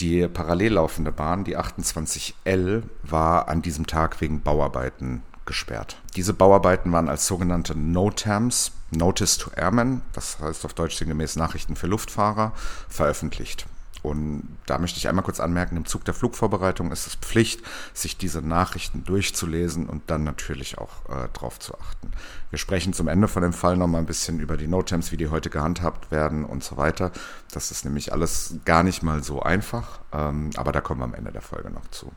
Die 0.00 0.26
parallel 0.26 0.74
laufende 0.74 1.12
Bahn, 1.12 1.44
die 1.44 1.56
28L, 1.56 2.82
war 3.02 3.48
an 3.48 3.62
diesem 3.62 3.86
Tag 3.86 4.20
wegen 4.20 4.42
Bauarbeiten 4.42 5.22
gesperrt. 5.46 5.98
Diese 6.16 6.34
Bauarbeiten 6.34 6.90
waren 6.92 7.08
als 7.08 7.26
sogenannte 7.26 7.78
NOTAMs, 7.78 8.72
Notice 8.90 9.38
to 9.38 9.50
Airmen, 9.56 10.02
das 10.12 10.40
heißt 10.40 10.64
auf 10.64 10.74
Deutsch 10.74 10.96
sinngemäß 10.96 11.36
Nachrichten 11.36 11.76
für 11.76 11.86
Luftfahrer, 11.86 12.52
veröffentlicht. 12.88 13.66
Und 14.02 14.56
da 14.66 14.78
möchte 14.78 14.98
ich 14.98 15.08
einmal 15.08 15.24
kurz 15.24 15.40
anmerken, 15.40 15.76
im 15.76 15.84
Zug 15.84 16.04
der 16.04 16.14
Flugvorbereitung 16.14 16.90
ist 16.92 17.06
es 17.06 17.14
Pflicht, 17.16 17.62
sich 17.92 18.16
diese 18.16 18.40
Nachrichten 18.40 19.04
durchzulesen 19.04 19.88
und 19.88 20.02
dann 20.10 20.24
natürlich 20.24 20.78
auch 20.78 21.08
äh, 21.08 21.28
drauf 21.32 21.58
zu 21.58 21.74
achten. 21.74 22.10
Wir 22.50 22.58
sprechen 22.58 22.92
zum 22.92 23.08
Ende 23.08 23.28
von 23.28 23.42
dem 23.42 23.52
Fall 23.52 23.76
nochmal 23.76 24.00
ein 24.00 24.06
bisschen 24.06 24.40
über 24.40 24.56
die 24.56 24.68
Notems, 24.68 25.12
wie 25.12 25.16
die 25.16 25.28
heute 25.28 25.50
gehandhabt 25.50 26.10
werden 26.10 26.44
und 26.44 26.64
so 26.64 26.76
weiter. 26.76 27.12
Das 27.52 27.70
ist 27.70 27.84
nämlich 27.84 28.12
alles 28.12 28.56
gar 28.64 28.82
nicht 28.82 29.02
mal 29.02 29.22
so 29.22 29.42
einfach, 29.42 30.00
ähm, 30.12 30.50
aber 30.56 30.72
da 30.72 30.80
kommen 30.80 31.00
wir 31.00 31.04
am 31.04 31.14
Ende 31.14 31.32
der 31.32 31.42
Folge 31.42 31.70
noch 31.70 31.86
zu. 31.90 32.12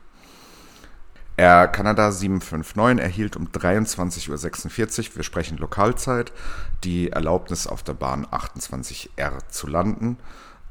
Air 1.35 1.67
Canada 1.67 2.11
759 2.11 3.03
erhielt 3.03 3.35
um 3.35 3.47
23.46 3.47 4.29
Uhr, 5.09 5.15
wir 5.15 5.23
sprechen 5.23 5.57
Lokalzeit, 5.57 6.31
die 6.83 7.09
Erlaubnis 7.09 7.65
auf 7.65 7.81
der 7.81 7.93
Bahn 7.93 8.27
28R 8.27 9.39
zu 9.49 9.65
landen. 9.65 10.17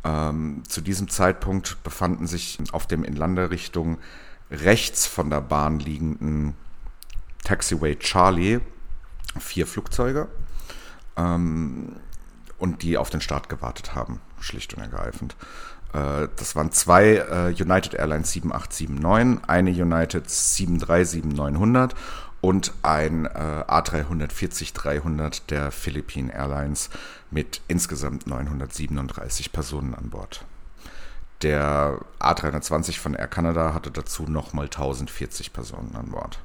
Ähm, 0.05 0.63
zu 0.69 0.81
diesem 0.81 1.09
Zeitpunkt 1.09 1.83
befanden 1.85 2.27
sich 2.27 2.59
auf 2.73 2.87
dem 2.87 3.05
in 3.05 3.15
Landerichtung 3.15 3.99
rechts 4.51 5.07
von 5.07 5.31
der 5.31 5.41
Bahn 5.41 5.79
liegenden 5.79 6.55
Taxiway 7.45 7.97
Charlie 7.97 8.61
vier 9.39 9.67
Flugzeuge 9.67 10.29
ähm, 11.17 11.97
und 12.59 12.83
die 12.83 12.99
auf 12.99 13.11
den 13.11 13.21
Start 13.21 13.49
gewartet 13.49 13.95
haben, 13.95 14.21
schlicht 14.41 14.75
und 14.75 14.83
ergreifend. 14.83 15.37
Äh, 15.93 16.29
das 16.37 16.55
waren 16.57 16.73
zwei 16.73 17.17
äh, 17.17 17.55
United 17.61 17.95
Airlines 17.95 18.33
7879, 18.33 19.49
eine 19.49 19.71
United 19.71 20.27
737-900 20.27 21.93
und 22.43 22.73
ein 22.83 23.25
äh, 23.25 23.65
A340-300 23.69 25.43
der 25.49 25.71
Philippine 25.71 26.35
Airlines 26.35 26.91
mit 27.31 27.63
insgesamt 27.69 28.27
937 28.27 29.53
Personen 29.53 29.95
an 29.95 30.11
Bord. 30.11 30.45
Der 31.43 32.01
A320 32.21 32.99
von 32.99 33.15
Air 33.15 33.29
Canada 33.29 33.75
hatte 33.75 33.93
dazu 33.93 34.25
nochmal 34.25 34.67
1040 34.67 35.53
Personen 35.53 35.95
an 35.95 36.11
Bord. 36.11 36.41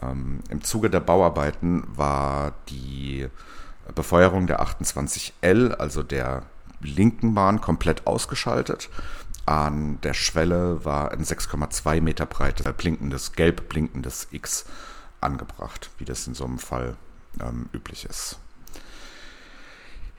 Ähm, 0.00 0.40
Im 0.48 0.62
Zuge 0.62 0.88
der 0.88 1.00
Bauarbeiten 1.00 1.82
war 1.88 2.52
die 2.68 3.26
Befeuerung 3.94 4.46
der 4.46 4.62
28L, 4.62 5.72
also 5.72 6.04
der 6.04 6.44
linken 6.80 7.34
Bahn, 7.34 7.60
komplett 7.60 8.06
ausgeschaltet. 8.06 8.88
An 9.44 10.00
der 10.02 10.14
Schwelle 10.14 10.84
war 10.84 11.10
ein 11.10 11.24
6,2 11.24 12.00
Meter 12.00 12.26
breites, 12.26 12.72
blinkendes, 12.74 13.32
gelb 13.32 13.68
blinkendes 13.68 14.28
X 14.30 14.66
angebracht, 15.20 15.90
wie 15.98 16.04
das 16.04 16.26
in 16.26 16.34
so 16.34 16.44
einem 16.44 16.58
Fall 16.58 16.96
ähm, 17.40 17.68
üblich 17.72 18.04
ist. 18.04 18.38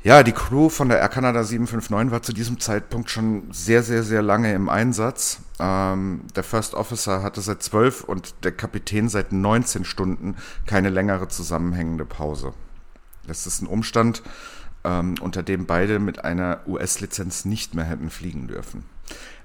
Ja, 0.04 0.24
die 0.24 0.32
Crew 0.32 0.70
von 0.70 0.90
der 0.90 0.98
Air 0.98 1.10
Canada 1.10 1.44
759 1.44 2.12
war 2.12 2.24
zu 2.24 2.34
diesem 2.34 2.60
Zeitpunkt 2.60 3.12
schon 3.12 3.44
sehr, 3.52 3.84
sehr, 3.84 4.02
sehr 4.02 4.24
lange 4.24 4.52
im 4.52 4.68
Einsatz. 4.68 5.42
Ähm, 5.60 6.22
der 6.36 6.44
First 6.44 6.74
Officer 6.74 7.22
hatte 7.22 7.40
seit 7.42 7.62
12 7.62 8.06
und 8.06 8.34
der 8.44 8.52
Kapitän 8.52 9.10
seit 9.10 9.32
19 9.32 9.86
Stunden 9.86 10.38
keine 10.66 10.90
längere 10.90 11.28
zusammenhängende 11.28 12.06
Pause. 12.06 12.54
Das 13.28 13.46
ist 13.46 13.62
ein 13.62 13.68
Umstand, 13.68 14.24
ähm, 14.84 15.16
unter 15.22 15.44
dem 15.44 15.68
beide 15.68 16.00
mit 16.00 16.26
einer 16.26 16.62
US-Lizenz 16.66 17.46
nicht 17.46 17.76
mehr 17.76 17.86
hätten 17.86 18.10
fliegen 18.10 18.48
dürfen. 18.48 18.84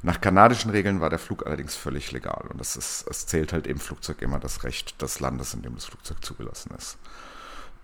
Nach 0.06 0.20
kanadischen 0.20 0.70
Regeln 0.70 1.00
war 1.00 1.10
der 1.10 1.18
Flug 1.18 1.44
allerdings 1.46 1.74
völlig 1.74 2.12
legal 2.12 2.44
und 2.52 2.60
es, 2.60 2.76
ist, 2.76 3.08
es 3.10 3.26
zählt 3.26 3.52
halt 3.52 3.66
im 3.66 3.80
Flugzeug 3.80 4.22
immer 4.22 4.38
das 4.38 4.62
Recht 4.62 5.02
des 5.02 5.18
Landes, 5.18 5.52
in 5.52 5.62
dem 5.62 5.74
das 5.74 5.86
Flugzeug 5.86 6.24
zugelassen 6.24 6.72
ist. 6.78 6.96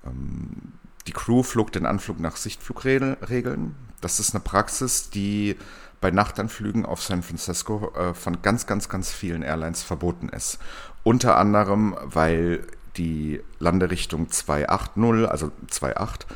Ähm, 0.06 0.74
die 1.08 1.12
Crew 1.12 1.42
flog 1.42 1.72
den 1.72 1.84
Anflug 1.84 2.20
nach 2.20 2.36
Sichtflugregeln. 2.36 3.74
Das 4.00 4.20
ist 4.20 4.36
eine 4.36 4.40
Praxis, 4.40 5.10
die 5.10 5.56
bei 6.00 6.12
Nachtanflügen 6.12 6.86
auf 6.86 7.02
San 7.02 7.24
Francisco 7.24 7.92
äh, 7.96 8.14
von 8.14 8.40
ganz, 8.40 8.68
ganz, 8.68 8.88
ganz 8.88 9.10
vielen 9.10 9.42
Airlines 9.42 9.82
verboten 9.82 10.28
ist. 10.28 10.60
Unter 11.02 11.36
anderem, 11.38 11.96
weil 12.04 12.64
die 12.96 13.40
Landerichtung 13.58 14.30
280, 14.30 15.28
also 15.28 15.50
28, 15.68 16.28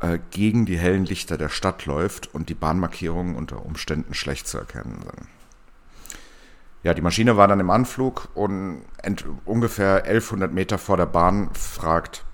äh, 0.00 0.18
gegen 0.30 0.66
die 0.66 0.78
hellen 0.78 1.04
Lichter 1.04 1.38
der 1.38 1.48
Stadt 1.48 1.86
läuft 1.86 2.34
und 2.34 2.48
die 2.48 2.54
Bahnmarkierungen 2.54 3.34
unter 3.34 3.64
Umständen 3.64 4.14
schlecht 4.14 4.48
zu 4.48 4.58
erkennen 4.58 5.02
sind. 5.02 5.28
Ja, 6.82 6.94
die 6.94 7.02
Maschine 7.02 7.36
war 7.36 7.46
dann 7.46 7.60
im 7.60 7.68
Anflug 7.68 8.28
und 8.34 8.82
ungefähr 9.44 10.04
1100 10.04 10.52
Meter 10.52 10.78
vor 10.78 10.96
der 10.96 11.06
Bahn 11.06 11.50
fragt 11.52 12.24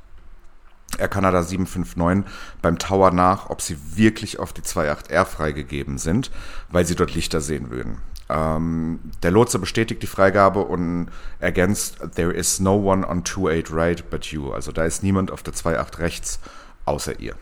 Air 0.99 1.09
Canada 1.09 1.43
759 1.43 2.25
beim 2.63 2.79
Tower 2.79 3.11
nach, 3.11 3.51
ob 3.51 3.61
sie 3.61 3.77
wirklich 3.97 4.39
auf 4.39 4.53
die 4.53 4.63
28R 4.63 5.25
freigegeben 5.25 5.99
sind, 5.99 6.31
weil 6.71 6.87
sie 6.87 6.95
dort 6.95 7.15
Lichter 7.15 7.41
sehen 7.41 7.71
würden. 7.71 7.99
Ähm, 8.29 9.01
der 9.23 9.33
Lotse 9.33 9.59
bestätigt 9.59 10.03
die 10.03 10.09
Freigabe 10.09 10.61
und 10.61 11.11
ergänzt, 11.39 11.99
there 12.15 12.33
is 12.33 12.61
no 12.61 12.77
one 12.77 13.07
on 13.07 13.25
28 13.25 13.73
right 13.73 14.09
but 14.11 14.27
you. 14.27 14.53
Also 14.53 14.73
da 14.73 14.85
ist 14.85 15.03
niemand 15.03 15.31
auf 15.31 15.43
der 15.43 15.55
28 15.55 15.99
rechts 15.99 16.41
außer 16.85 17.19
ihr. 17.21 17.35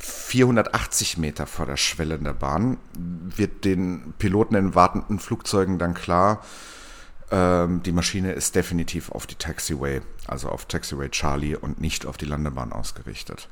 480 0.00 1.18
Meter 1.18 1.46
vor 1.46 1.66
der 1.66 1.76
Schwelle 1.76 2.18
der 2.18 2.32
Bahn 2.32 2.78
wird 2.96 3.64
den 3.64 4.14
Piloten 4.18 4.54
in 4.54 4.74
wartenden 4.74 5.18
Flugzeugen 5.18 5.78
dann 5.78 5.94
klar, 5.94 6.42
ähm, 7.30 7.82
die 7.82 7.92
Maschine 7.92 8.32
ist 8.32 8.54
definitiv 8.54 9.10
auf 9.10 9.26
die 9.26 9.34
Taxiway, 9.34 10.00
also 10.26 10.48
auf 10.48 10.64
Taxiway 10.66 11.10
Charlie 11.10 11.54
und 11.54 11.80
nicht 11.80 12.06
auf 12.06 12.16
die 12.16 12.24
Landebahn 12.24 12.72
ausgerichtet. 12.72 13.48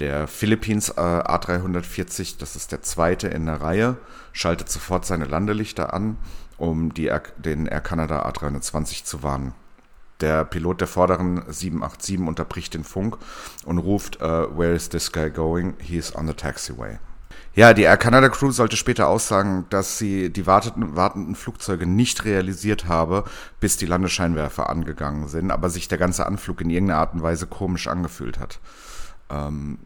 Der 0.00 0.26
Philippines 0.26 0.90
äh, 0.90 1.00
A340, 1.00 2.38
das 2.38 2.56
ist 2.56 2.72
der 2.72 2.82
zweite 2.82 3.28
in 3.28 3.46
der 3.46 3.60
Reihe, 3.60 3.96
schaltet 4.32 4.68
sofort 4.68 5.06
seine 5.06 5.24
Landelichter 5.24 5.94
an, 5.94 6.18
um 6.56 6.92
die, 6.92 7.10
den 7.38 7.66
Air 7.66 7.80
Canada 7.80 8.28
A320 8.28 9.04
zu 9.04 9.22
warnen. 9.22 9.54
Der 10.24 10.46
Pilot 10.46 10.80
der 10.80 10.88
vorderen 10.88 11.42
787 11.48 12.18
unterbricht 12.18 12.72
den 12.72 12.82
Funk 12.82 13.18
und 13.66 13.76
ruft, 13.76 14.22
uh, 14.22 14.48
Where 14.56 14.72
is 14.72 14.88
this 14.88 15.12
guy 15.12 15.28
going? 15.28 15.74
He's 15.78 16.16
on 16.16 16.26
the 16.26 16.32
taxiway. 16.32 16.98
Ja, 17.54 17.74
die 17.74 17.82
Air 17.82 17.98
Canada 17.98 18.30
Crew 18.30 18.50
sollte 18.50 18.78
später 18.78 19.06
aussagen, 19.08 19.66
dass 19.68 19.98
sie 19.98 20.30
die 20.30 20.46
warteten, 20.46 20.96
wartenden 20.96 21.34
Flugzeuge 21.34 21.84
nicht 21.84 22.24
realisiert 22.24 22.88
habe, 22.88 23.24
bis 23.60 23.76
die 23.76 23.84
Landescheinwerfer 23.84 24.70
angegangen 24.70 25.28
sind, 25.28 25.50
aber 25.50 25.68
sich 25.68 25.88
der 25.88 25.98
ganze 25.98 26.24
Anflug 26.24 26.62
in 26.62 26.70
irgendeiner 26.70 27.00
Art 27.00 27.12
und 27.12 27.22
Weise 27.22 27.46
komisch 27.46 27.86
angefühlt 27.86 28.40
hat. 28.40 28.60
Ähm, 29.28 29.78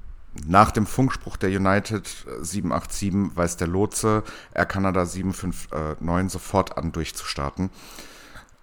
nach 0.47 0.71
dem 0.71 0.87
Funkspruch 0.87 1.37
der 1.37 1.51
United 1.51 2.07
787 2.43 3.37
weist 3.37 3.61
der 3.61 3.67
Lotse 3.67 4.23
Air 4.55 4.67
Canada 4.67 5.05
759 5.05 6.31
sofort 6.31 6.79
an, 6.79 6.93
durchzustarten. 6.93 7.71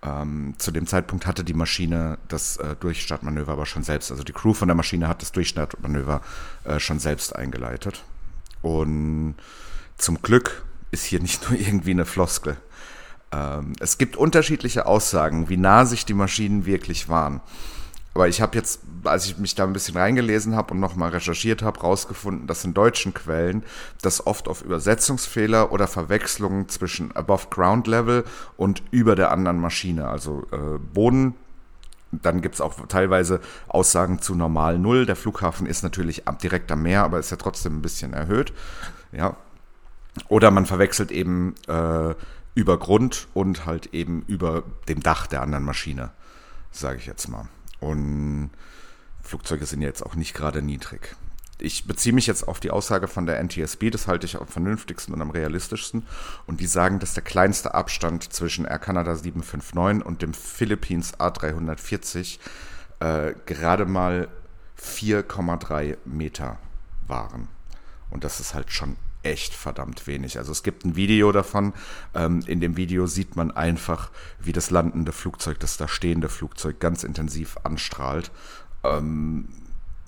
Ähm, 0.05 0.53
zu 0.57 0.71
dem 0.71 0.85
Zeitpunkt 0.85 1.25
hatte 1.25 1.43
die 1.43 1.53
Maschine 1.53 2.17
das 2.27 2.57
äh, 2.57 2.75
Durchstartmanöver 2.75 3.53
aber 3.53 3.65
schon 3.65 3.83
selbst, 3.83 4.11
also 4.11 4.23
die 4.23 4.33
Crew 4.33 4.53
von 4.53 4.67
der 4.67 4.75
Maschine 4.75 5.07
hat 5.07 5.21
das 5.21 5.31
Durchstartmanöver 5.31 6.21
äh, 6.63 6.79
schon 6.79 6.99
selbst 6.99 7.35
eingeleitet. 7.35 8.03
Und 8.61 9.35
zum 9.97 10.21
Glück 10.21 10.63
ist 10.91 11.05
hier 11.05 11.19
nicht 11.21 11.49
nur 11.49 11.59
irgendwie 11.59 11.91
eine 11.91 12.05
Floskel. 12.05 12.57
Ähm, 13.31 13.73
es 13.79 13.97
gibt 13.97 14.15
unterschiedliche 14.15 14.85
Aussagen, 14.85 15.49
wie 15.49 15.57
nah 15.57 15.85
sich 15.85 16.05
die 16.05 16.13
Maschinen 16.13 16.65
wirklich 16.65 17.09
waren. 17.09 17.41
Aber 18.15 18.29
ich 18.29 18.41
habe 18.41 18.57
jetzt, 18.57 18.79
als 19.03 19.25
ich 19.25 19.37
mich 19.37 19.55
da 19.55 19.65
ein 19.65 19.73
bisschen 19.73 19.97
reingelesen 19.97 20.55
habe 20.55 20.73
und 20.73 20.79
nochmal 20.79 21.09
recherchiert 21.09 21.61
habe, 21.61 21.81
rausgefunden, 21.81 22.47
dass 22.47 22.63
in 22.63 22.73
deutschen 22.73 23.13
Quellen 23.13 23.63
das 24.01 24.25
oft 24.25 24.47
auf 24.47 24.61
Übersetzungsfehler 24.61 25.73
oder 25.73 25.85
Verwechslungen 25.85 26.69
zwischen 26.69 27.13
Above 27.13 27.47
Ground 27.49 27.87
Level 27.87 28.23
und 28.55 28.81
über 28.89 29.15
der 29.15 29.31
anderen 29.31 29.59
Maschine, 29.59 30.07
also 30.07 30.47
äh, 30.51 30.79
Boden 30.93 31.35
dann 32.11 32.41
gibt 32.41 32.55
es 32.55 32.61
auch 32.61 32.87
teilweise 32.87 33.41
Aussagen 33.67 34.21
zu 34.21 34.35
normal 34.35 34.79
Null. 34.79 35.05
Der 35.05 35.17
Flughafen 35.17 35.67
ist 35.67 35.83
natürlich 35.83 36.23
direkt 36.41 36.71
am 36.71 36.83
Meer, 36.83 37.03
aber 37.03 37.19
ist 37.19 37.31
ja 37.31 37.35
trotzdem 37.35 37.77
ein 37.77 37.81
bisschen 37.81 38.13
erhöht. 38.13 38.53
Ja. 39.11 39.35
Oder 40.29 40.49
man 40.49 40.65
verwechselt 40.65 41.11
eben 41.11 41.55
äh, 41.67 42.15
über 42.53 42.79
Grund 42.79 43.27
und 43.33 43.65
halt 43.65 43.87
eben 43.87 44.23
über 44.27 44.63
dem 44.87 45.01
Dach 45.01 45.27
der 45.27 45.41
anderen 45.41 45.65
Maschine, 45.65 46.11
sage 46.71 46.99
ich 46.99 47.05
jetzt 47.05 47.27
mal. 47.27 47.49
Und 47.87 48.51
Flugzeuge 49.21 49.65
sind 49.65 49.81
jetzt 49.81 50.05
auch 50.05 50.15
nicht 50.15 50.33
gerade 50.33 50.61
niedrig 50.61 51.15
ich 51.57 51.85
beziehe 51.85 52.13
mich 52.13 52.27
jetzt 52.27 52.47
auf 52.47 52.59
die 52.59 52.71
Aussage 52.71 53.07
von 53.07 53.25
der 53.25 53.41
NTSB, 53.41 53.89
das 53.89 54.07
halte 54.07 54.25
ich 54.25 54.39
am 54.39 54.47
vernünftigsten 54.47 55.13
und 55.13 55.21
am 55.21 55.29
realistischsten. 55.29 56.05
Und 56.45 56.59
die 56.59 56.67
sagen, 56.67 56.99
dass 56.99 57.13
der 57.13 57.23
kleinste 57.23 57.73
Abstand 57.73 58.31
zwischen 58.33 58.65
Air 58.65 58.79
Canada 58.79 59.15
759 59.15 60.05
und 60.05 60.21
dem 60.21 60.33
Philippines 60.33 61.17
A340 61.17 62.39
äh, 62.99 63.33
gerade 63.45 63.85
mal 63.85 64.27
4,3 64.81 65.97
Meter 66.03 66.57
waren. 67.07 67.47
Und 68.09 68.23
das 68.23 68.39
ist 68.39 68.53
halt 68.53 68.71
schon 68.71 68.97
echt 69.25 69.53
verdammt 69.53 70.07
wenig. 70.07 70.37
Also 70.37 70.51
es 70.51 70.63
gibt 70.63 70.85
ein 70.85 70.95
Video 70.95 71.31
davon. 71.31 71.73
Ähm, 72.13 72.41
in 72.45 72.61
dem 72.61 72.77
Video 72.77 73.07
sieht 73.07 73.35
man 73.35 73.51
einfach, 73.51 74.11
wie 74.39 74.53
das 74.53 74.69
landende 74.69 75.11
Flugzeug, 75.11 75.59
das 75.59 75.77
da 75.77 75.87
stehende 75.87 76.29
Flugzeug 76.29 76.79
ganz 76.79 77.03
intensiv 77.03 77.57
anstrahlt. 77.63 78.31
Ähm, 78.83 79.49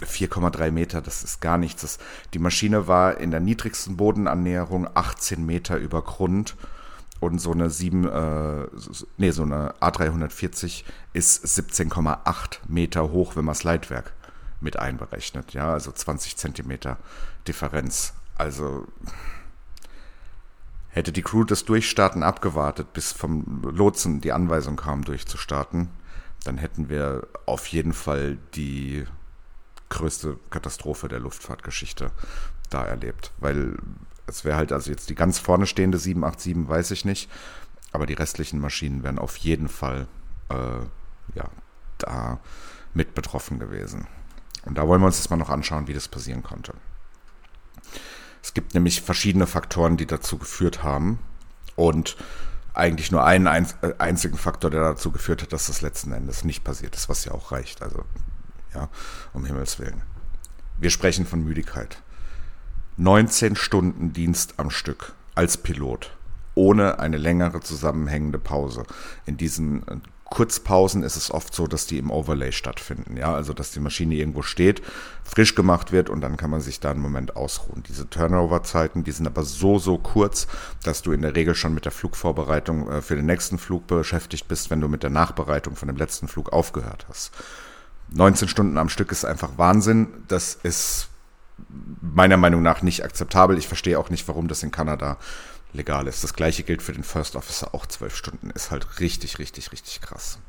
4,3 0.01 0.71
Meter, 0.71 1.01
das 1.01 1.23
ist 1.23 1.41
gar 1.41 1.58
nichts. 1.58 1.82
Das, 1.82 1.97
die 2.34 2.39
Maschine 2.39 2.88
war 2.88 3.17
in 3.17 3.32
der 3.32 3.39
niedrigsten 3.39 3.97
Bodenannäherung 3.97 4.88
18 4.93 5.43
Meter 5.43 5.77
über 5.77 6.03
Grund 6.03 6.56
und 7.19 7.39
so 7.39 7.51
eine 7.51 7.71
7, 7.71 8.08
äh, 8.08 8.67
nee, 9.17 9.32
so 9.32 9.41
eine 9.41 9.73
A340 9.82 10.84
ist 11.13 11.45
17,8 11.45 12.60
Meter 12.67 13.12
hoch, 13.12 13.36
wenn 13.36 13.45
man 13.45 13.53
das 13.53 13.63
Leitwerk 13.63 14.13
mit 14.62 14.77
einberechnet. 14.77 15.53
Ja, 15.53 15.73
also 15.73 15.91
20 15.91 16.38
Zentimeter 16.38 16.97
Differenz. 17.47 18.13
Also 18.38 18.88
hätte 20.89 21.12
die 21.12 21.21
Crew 21.21 21.43
das 21.43 21.65
Durchstarten 21.65 22.23
abgewartet, 22.23 22.93
bis 22.93 23.12
vom 23.12 23.62
Lotsen 23.63 24.21
die 24.21 24.32
Anweisung 24.32 24.76
kam, 24.76 25.04
durchzustarten, 25.04 25.89
dann 26.43 26.58
hätten 26.58 26.89
wir 26.89 27.28
auf 27.45 27.67
jeden 27.67 27.93
Fall 27.93 28.38
die 28.56 29.06
größte 29.89 30.38
Katastrophe 30.50 31.08
der 31.08 31.19
Luftfahrtgeschichte 31.19 32.12
da 32.69 32.86
erlebt. 32.86 33.32
Weil 33.38 33.78
es 34.28 34.43
wäre 34.43 34.58
halt, 34.58 34.71
also 34.71 34.91
jetzt 34.91 35.10
die 35.10 35.15
ganz 35.15 35.39
vorne 35.39 35.65
stehende 35.65 35.97
787 35.97 36.67
weiß 36.67 36.91
ich 36.91 37.06
nicht, 37.06 37.30
aber 37.91 38.06
die 38.06 38.13
restlichen 38.13 38.60
Maschinen 38.60 39.04
wären 39.04 39.19
auf 39.19 39.38
jeden 39.38 39.69
Fall 39.69 40.08
äh, 40.50 41.36
ja, 41.36 41.50
da 41.97 42.39
mit 42.93 43.15
betroffen 43.15 43.60
gewesen. 43.60 44.08
Und 44.65 44.78
da 44.78 44.88
wollen 44.88 45.02
wir 45.02 45.08
uns 45.08 45.17
jetzt 45.17 45.30
mal 45.30 45.38
noch 45.38 45.50
anschauen, 45.50 45.88
wie 45.88 45.93
das 45.93 46.08
passieren 46.08 46.43
konnte. 46.43 46.73
Es 48.48 48.54
gibt 48.54 48.74
nämlich 48.76 49.02
verschiedene 49.02 49.46
Faktoren, 49.46 49.98
die 49.98 50.06
dazu 50.06 50.38
geführt 50.38 50.82
haben. 50.82 51.20
Und 51.76 52.16
eigentlich 52.74 53.12
nur 53.12 53.26
einen 53.26 53.46
einzigen 53.46 54.38
Faktor, 54.38 54.72
der 54.72 54.80
dazu 54.80 55.12
geführt 55.12 55.42
hat, 55.42 55.52
dass 55.52 55.68
das 55.68 55.82
letzten 55.82 56.14
Endes 56.14 56.46
nicht 56.46 56.64
passiert 56.64 56.96
ist, 56.96 57.10
was 57.10 57.26
ja 57.26 57.34
auch 57.34 57.52
reicht. 57.52 57.82
Also 57.82 58.06
ja, 58.74 58.88
um 59.34 59.44
Himmels 59.44 59.80
Willen. 59.80 60.02
Wir 60.78 60.92
sprechen 60.92 61.26
von 61.26 61.44
Müdigkeit. 61.44 62.02
19 62.96 63.58
Stunden 63.58 64.14
Dienst 64.14 64.54
am 64.56 64.70
Stück 64.70 65.14
als 65.36 65.58
Pilot, 65.58 66.16
ohne 66.56 67.00
eine 67.00 67.18
längere 67.18 67.60
zusammenhängende 67.60 68.40
Pause 68.40 68.84
in 69.26 69.36
diesen 69.36 69.84
Kurzpausen 70.30 71.04
ist 71.04 71.16
es 71.16 71.32
oft 71.32 71.56
so, 71.56 71.68
dass 71.68 71.88
die 71.88 71.98
im 71.98 72.12
Overlay 72.12 72.52
stattfinden. 72.52 73.16
Ja, 73.18 73.34
also 73.34 73.54
dass 73.54 73.72
die 73.72 73.80
Maschine 73.80 74.16
irgendwo 74.16 74.42
steht, 74.42 74.82
frisch 75.24 75.56
gemacht 75.56 75.92
wird 75.92 76.10
und 76.10 76.22
dann 76.22 76.38
kann 76.38 76.50
man 76.50 76.60
sich 76.60 76.80
da 76.80 76.92
einen 76.92 77.02
Moment 77.02 77.36
ausruhen. 77.36 77.84
Diese 77.88 78.10
Turnover-Zeiten, 78.10 79.04
die 79.04 79.12
sind 79.12 79.26
aber 79.26 79.44
so, 79.44 79.80
so 79.80 79.98
kurz, 79.98 80.48
dass 80.84 81.02
du 81.02 81.13
in 81.13 81.22
der 81.22 81.36
Regel 81.36 81.56
schon 81.56 81.74
mit 81.74 81.86
der 81.86 81.92
Flugvorbereitung 81.92 82.90
äh, 82.90 83.02
für 83.02 83.16
den 83.16 83.26
nächsten 83.26 83.58
Flug 83.58 83.88
beschäftigt 83.88 84.48
bist, 84.48 84.70
wenn 84.70 84.82
du 84.82 84.90
mit 84.90 85.04
der 85.04 85.10
Nachbereitung 85.10 85.76
von 85.76 85.88
dem 85.88 85.98
letzten 85.98 86.28
Flug 86.28 86.52
aufgehört 86.52 87.06
hast. 87.10 87.32
19 88.10 88.48
Stunden 88.48 88.78
am 88.78 88.90
Stück 88.90 89.12
ist 89.12 89.26
einfach 89.26 89.58
Wahnsinn. 89.58 90.08
Das 90.28 90.56
ist 90.56 91.10
meiner 92.02 92.38
Meinung 92.38 92.62
nach 92.62 92.82
nicht 92.82 93.04
akzeptabel. 93.04 93.58
Ich 93.58 93.68
verstehe 93.68 94.00
auch 94.00 94.10
nicht, 94.10 94.28
warum 94.28 94.48
das 94.48 94.63
in 94.63 94.72
Kanada 94.72 95.18
legal 95.78 96.08
ist. 96.08 96.24
Das 96.24 96.34
gleiche 96.34 96.63
gilt 96.63 96.82
für 96.82 96.94
den 96.94 97.04
First 97.04 97.36
Officer, 97.36 97.74
auch 97.74 97.86
zwölf 97.86 98.16
Stunden. 98.16 98.50
Ist 98.50 98.72
halt 98.72 99.00
richtig, 99.00 99.40
richtig, 99.40 99.72
richtig 99.72 100.02
krass. 100.02 100.40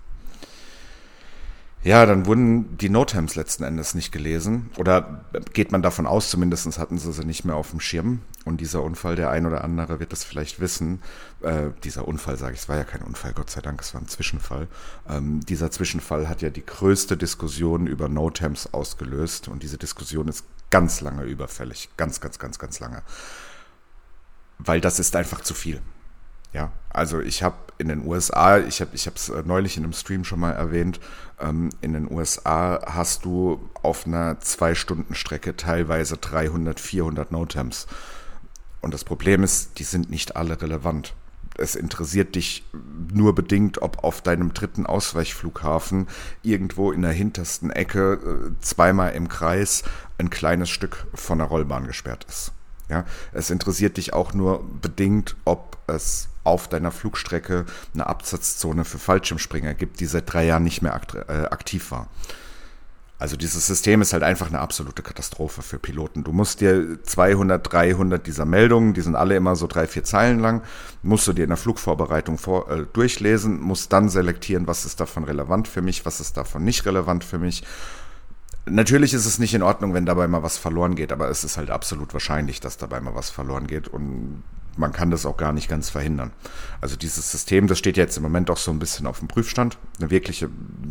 Ja, 1.84 2.04
dann 2.06 2.26
wurden 2.26 2.76
die 2.76 2.88
Notems 2.88 3.36
letzten 3.36 3.62
Endes 3.62 3.94
nicht 3.94 4.10
gelesen. 4.10 4.70
Oder 4.78 5.24
geht 5.52 5.70
man 5.70 5.80
davon 5.80 6.08
aus, 6.08 6.28
zumindest 6.28 6.76
hatten 6.76 6.98
sie 6.98 7.12
sie 7.12 7.24
nicht 7.24 7.44
mehr 7.44 7.54
auf 7.54 7.70
dem 7.70 7.78
Schirm. 7.78 8.20
Und 8.44 8.60
dieser 8.60 8.82
Unfall, 8.82 9.14
der 9.14 9.30
ein 9.30 9.46
oder 9.46 9.62
andere 9.62 10.00
wird 10.00 10.10
das 10.10 10.24
vielleicht 10.24 10.58
wissen. 10.58 11.00
Äh, 11.40 11.70
dieser 11.84 12.08
Unfall, 12.08 12.36
sage 12.36 12.54
ich, 12.54 12.60
es 12.62 12.68
war 12.68 12.76
ja 12.76 12.84
kein 12.84 13.02
Unfall, 13.02 13.32
Gott 13.32 13.50
sei 13.50 13.60
Dank, 13.60 13.80
es 13.80 13.94
war 13.94 14.00
ein 14.00 14.08
Zwischenfall. 14.08 14.66
Ähm, 15.08 15.40
dieser 15.40 15.70
Zwischenfall 15.70 16.28
hat 16.28 16.42
ja 16.42 16.50
die 16.50 16.66
größte 16.66 17.16
Diskussion 17.16 17.86
über 17.86 18.08
Notems 18.08 18.74
ausgelöst. 18.74 19.46
Und 19.46 19.62
diese 19.62 19.78
Diskussion 19.78 20.26
ist 20.26 20.44
ganz 20.70 21.00
lange 21.00 21.22
überfällig. 21.22 21.90
Ganz, 21.96 22.20
ganz, 22.20 22.40
ganz, 22.40 22.58
ganz 22.58 22.80
lange 22.80 23.02
weil 24.58 24.80
das 24.80 24.98
ist 24.98 25.16
einfach 25.16 25.40
zu 25.40 25.54
viel. 25.54 25.80
Ja, 26.52 26.72
also 26.90 27.20
ich 27.20 27.42
habe 27.42 27.56
in 27.78 27.88
den 27.88 28.04
USA, 28.06 28.58
ich 28.58 28.80
habe 28.80 28.90
es 28.94 29.28
äh, 29.28 29.42
neulich 29.44 29.76
in 29.76 29.84
einem 29.84 29.92
Stream 29.92 30.24
schon 30.24 30.40
mal 30.40 30.52
erwähnt, 30.52 30.98
ähm, 31.38 31.70
in 31.80 31.92
den 31.92 32.10
USA 32.10 32.80
hast 32.86 33.24
du 33.24 33.68
auf 33.82 34.06
einer 34.06 34.40
Zwei-Stunden-Strecke 34.40 35.56
teilweise 35.56 36.16
300, 36.16 36.80
400 36.80 37.30
Notems. 37.30 37.86
Und 38.80 38.94
das 38.94 39.04
Problem 39.04 39.44
ist, 39.44 39.78
die 39.78 39.84
sind 39.84 40.10
nicht 40.10 40.36
alle 40.36 40.60
relevant. 40.60 41.14
Es 41.56 41.74
interessiert 41.74 42.36
dich 42.36 42.64
nur 43.12 43.34
bedingt, 43.34 43.82
ob 43.82 44.04
auf 44.04 44.20
deinem 44.22 44.54
dritten 44.54 44.86
Ausweichflughafen 44.86 46.06
irgendwo 46.42 46.92
in 46.92 47.02
der 47.02 47.12
hintersten 47.12 47.70
Ecke 47.70 48.14
äh, 48.14 48.60
zweimal 48.60 49.12
im 49.12 49.28
Kreis 49.28 49.82
ein 50.18 50.30
kleines 50.30 50.70
Stück 50.70 51.06
von 51.14 51.38
der 51.38 51.48
Rollbahn 51.48 51.86
gesperrt 51.86 52.26
ist. 52.28 52.52
Ja, 52.88 53.04
es 53.32 53.50
interessiert 53.50 53.98
dich 53.98 54.14
auch 54.14 54.32
nur 54.32 54.64
bedingt, 54.80 55.36
ob 55.44 55.76
es 55.86 56.28
auf 56.44 56.68
deiner 56.68 56.90
Flugstrecke 56.90 57.66
eine 57.92 58.06
Absatzzone 58.06 58.84
für 58.84 58.98
Fallschirmspringer 58.98 59.74
gibt, 59.74 60.00
die 60.00 60.06
seit 60.06 60.32
drei 60.32 60.46
Jahren 60.46 60.64
nicht 60.64 60.80
mehr 60.80 60.98
äh, 61.28 61.44
aktiv 61.44 61.90
war. 61.90 62.08
Also 63.18 63.36
dieses 63.36 63.66
System 63.66 64.00
ist 64.00 64.12
halt 64.12 64.22
einfach 64.22 64.46
eine 64.46 64.60
absolute 64.60 65.02
Katastrophe 65.02 65.62
für 65.62 65.80
Piloten. 65.80 66.22
Du 66.22 66.32
musst 66.32 66.60
dir 66.60 67.02
200, 67.02 67.72
300 67.72 68.24
dieser 68.24 68.44
Meldungen, 68.44 68.94
die 68.94 69.00
sind 69.00 69.16
alle 69.16 69.34
immer 69.34 69.56
so 69.56 69.66
drei, 69.66 69.88
vier 69.88 70.04
Zeilen 70.04 70.38
lang, 70.38 70.62
musst 71.02 71.26
du 71.26 71.32
dir 71.32 71.42
in 71.42 71.50
der 71.50 71.56
Flugvorbereitung 71.56 72.38
vor, 72.38 72.70
äh, 72.70 72.86
durchlesen, 72.92 73.60
musst 73.60 73.92
dann 73.92 74.08
selektieren, 74.08 74.68
was 74.68 74.84
ist 74.84 75.00
davon 75.00 75.24
relevant 75.24 75.66
für 75.66 75.82
mich, 75.82 76.06
was 76.06 76.20
ist 76.20 76.36
davon 76.36 76.62
nicht 76.62 76.86
relevant 76.86 77.24
für 77.24 77.38
mich 77.38 77.64
Natürlich 78.70 79.14
ist 79.14 79.26
es 79.26 79.38
nicht 79.38 79.54
in 79.54 79.62
Ordnung, 79.62 79.94
wenn 79.94 80.06
dabei 80.06 80.26
mal 80.28 80.42
was 80.42 80.58
verloren 80.58 80.94
geht, 80.94 81.12
aber 81.12 81.28
es 81.28 81.44
ist 81.44 81.56
halt 81.56 81.70
absolut 81.70 82.12
wahrscheinlich, 82.12 82.60
dass 82.60 82.76
dabei 82.76 83.00
mal 83.00 83.14
was 83.14 83.30
verloren 83.30 83.66
geht 83.66 83.88
und 83.88 84.42
man 84.76 84.92
kann 84.92 85.10
das 85.10 85.26
auch 85.26 85.36
gar 85.36 85.52
nicht 85.52 85.68
ganz 85.68 85.90
verhindern. 85.90 86.32
Also 86.80 86.96
dieses 86.96 87.30
System, 87.30 87.66
das 87.66 87.78
steht 87.78 87.96
jetzt 87.96 88.16
im 88.16 88.22
Moment 88.22 88.50
auch 88.50 88.56
so 88.56 88.70
ein 88.70 88.78
bisschen 88.78 89.06
auf 89.06 89.18
dem 89.18 89.28
Prüfstand. 89.28 89.76
Eine 89.98 90.10
wirkliche 90.10 90.48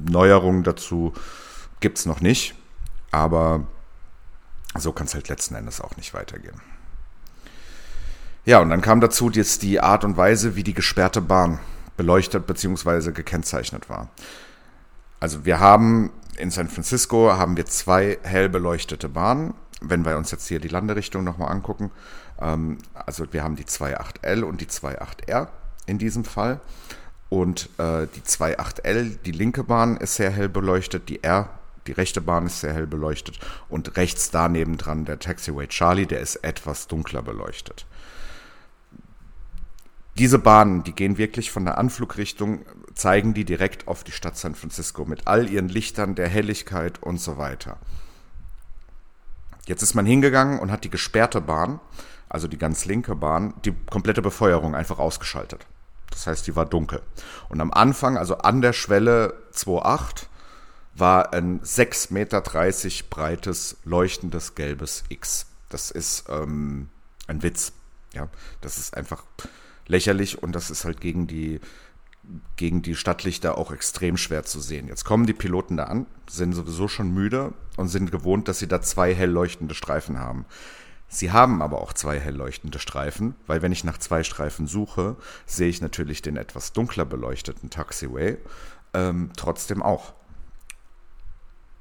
Neuerung 0.10 0.64
dazu 0.64 1.14
gibt 1.80 1.98
es 1.98 2.06
noch 2.06 2.22
nicht, 2.22 2.56
aber 3.12 3.66
so 4.78 4.92
kann 4.92 5.08
es 5.08 5.14
halt 5.14 5.30
letzten 5.30 5.56
Endes 5.56 5.82
auch 5.82 5.96
nicht 5.96 6.14
weitergehen. 6.14 6.60
Ja, 8.46 8.60
und 8.60 8.70
dann 8.70 8.82
kam 8.82 9.02
dazu 9.02 9.30
jetzt 9.30 9.64
die 9.64 9.80
Art 9.80 10.04
und 10.04 10.18
Weise, 10.18 10.56
wie 10.56 10.64
die 10.64 10.74
gesperrte 10.74 11.22
Bahn 11.22 11.60
beleuchtet 11.98 12.48
bzw. 12.48 13.12
gekennzeichnet 13.12 13.90
war. 13.90 14.10
Also 15.20 15.46
wir 15.46 15.60
haben 15.60 16.12
in 16.38 16.52
San 16.52 16.70
Francisco 16.70 17.32
haben 17.32 17.58
wir 17.58 17.66
zwei 17.66 18.20
hell 18.24 18.50
beleuchtete 18.50 19.10
Bahnen. 19.10 19.54
Wenn 19.82 20.06
wir 20.06 20.18
uns 20.18 20.32
jetzt 20.32 20.48
hier 20.48 20.60
die 20.60 20.68
Landerichtung 20.68 21.24
nochmal 21.24 21.52
angucken, 21.52 21.92
ähm, 22.40 22.78
also 22.94 23.32
wir 23.32 23.44
haben 23.44 23.56
die 23.56 23.66
28L 23.66 24.44
und 24.44 24.62
die 24.62 24.68
28R 24.68 25.48
in 25.86 25.98
diesem 25.98 26.26
Fall. 26.26 26.60
Und 27.30 27.70
äh, 27.78 28.08
die 28.16 28.22
28L, 28.22 29.18
die 29.26 29.32
linke 29.32 29.64
Bahn 29.64 29.98
ist 29.98 30.16
sehr 30.16 30.32
hell 30.32 30.50
beleuchtet, 30.50 31.10
die 31.10 31.24
R, 31.24 31.50
die 31.86 31.92
rechte 31.92 32.22
Bahn 32.22 32.46
ist 32.46 32.62
sehr 32.62 32.74
hell 32.74 32.88
beleuchtet 32.88 33.40
und 33.70 33.98
rechts 33.98 34.32
daneben 34.32 34.78
dran 34.78 35.06
der 35.06 35.20
Taxiway 35.20 35.68
Charlie, 35.68 36.06
der 36.06 36.20
ist 36.20 36.38
etwas 36.38 36.88
dunkler 36.88 37.22
beleuchtet. 37.22 37.86
Diese 40.18 40.40
Bahnen, 40.40 40.84
die 40.84 40.94
gehen 40.94 41.18
wirklich 41.18 41.52
von 41.52 41.66
der 41.66 41.78
Anflugrichtung, 41.78 42.66
zeigen 42.98 43.34
die 43.34 43.46
direkt 43.46 43.88
auf 43.88 44.04
die 44.04 44.12
Stadt 44.12 44.38
San 44.38 44.56
Francisco 44.56 45.06
mit 45.06 45.28
all 45.28 45.50
ihren 45.50 45.70
Lichtern, 45.70 46.16
der 46.16 46.28
Helligkeit 46.28 47.02
und 47.02 47.20
so 47.20 47.38
weiter. 47.38 47.78
Jetzt 49.66 49.84
ist 49.84 49.94
man 49.94 50.06
hingegangen 50.06 50.60
und 50.60 50.72
hat 50.72 50.84
die 50.84 50.90
gesperrte 50.90 51.42
Bahn, 51.42 51.80
also 52.30 52.48
die 52.48 52.58
ganz 52.58 52.86
linke 52.86 53.16
Bahn, 53.16 53.54
die 53.66 53.74
komplette 53.90 54.22
Befeuerung 54.22 54.76
einfach 54.76 55.00
ausgeschaltet. 55.00 55.66
Das 56.10 56.26
heißt, 56.26 56.48
die 56.48 56.56
war 56.56 56.66
dunkel. 56.66 57.02
Und 57.50 57.62
am 57.62 57.72
Anfang, 57.72 58.18
also 58.18 58.38
an 58.40 58.62
der 58.62 58.74
Schwelle 58.74 59.34
2.8, 59.54 60.28
war 60.96 61.34
ein 61.34 61.62
6,30 61.62 62.14
Meter 62.14 62.42
breites, 62.42 63.78
leuchtendes 63.84 64.56
gelbes 64.56 65.04
X. 65.10 65.46
Das 65.70 65.92
ist 65.92 66.26
ähm, 66.30 66.90
ein 67.28 67.44
Witz. 67.44 67.74
Ja, 68.14 68.30
das 68.62 68.78
ist 68.78 68.96
einfach 68.96 69.24
lächerlich 69.86 70.42
und 70.42 70.54
das 70.54 70.72
ist 70.72 70.86
halt 70.86 71.02
gegen 71.02 71.28
die, 71.28 71.60
gegen 72.56 72.82
die 72.82 72.96
Stadtlichter 72.96 73.58
auch 73.58 73.72
extrem 73.72 74.18
schwer 74.18 74.44
zu 74.44 74.60
sehen. 74.60 74.88
Jetzt 74.88 75.06
kommen 75.06 75.26
die 75.26 75.34
Piloten 75.34 75.78
da 75.78 75.86
an, 75.86 76.06
sind 76.30 76.54
sowieso 76.54 76.88
schon 76.88 77.14
müde 77.14 77.54
und 77.78 77.88
sind 77.88 78.12
gewohnt, 78.12 78.48
dass 78.48 78.60
sie 78.60 78.68
da 78.68 78.82
zwei 78.82 79.14
hell 79.14 79.30
leuchtende 79.30 79.76
Streifen 79.76 80.20
haben. 80.20 80.46
Sie 81.08 81.32
haben 81.32 81.62
aber 81.62 81.82
auch 81.82 81.94
zwei 81.94 82.20
hell 82.20 82.36
leuchtende 82.36 82.80
Streifen, 82.80 83.36
weil 83.46 83.62
wenn 83.62 83.72
ich 83.72 83.86
nach 83.86 83.98
zwei 83.98 84.24
Streifen 84.24 84.68
suche, 84.68 85.16
sehe 85.46 85.70
ich 85.70 85.82
natürlich 85.82 86.22
den 86.22 86.36
etwas 86.36 86.74
dunkler 86.74 87.06
beleuchteten 87.06 87.70
Taxiway 87.70 88.38
ähm, 88.94 89.32
trotzdem 89.36 89.82
auch 89.82 90.14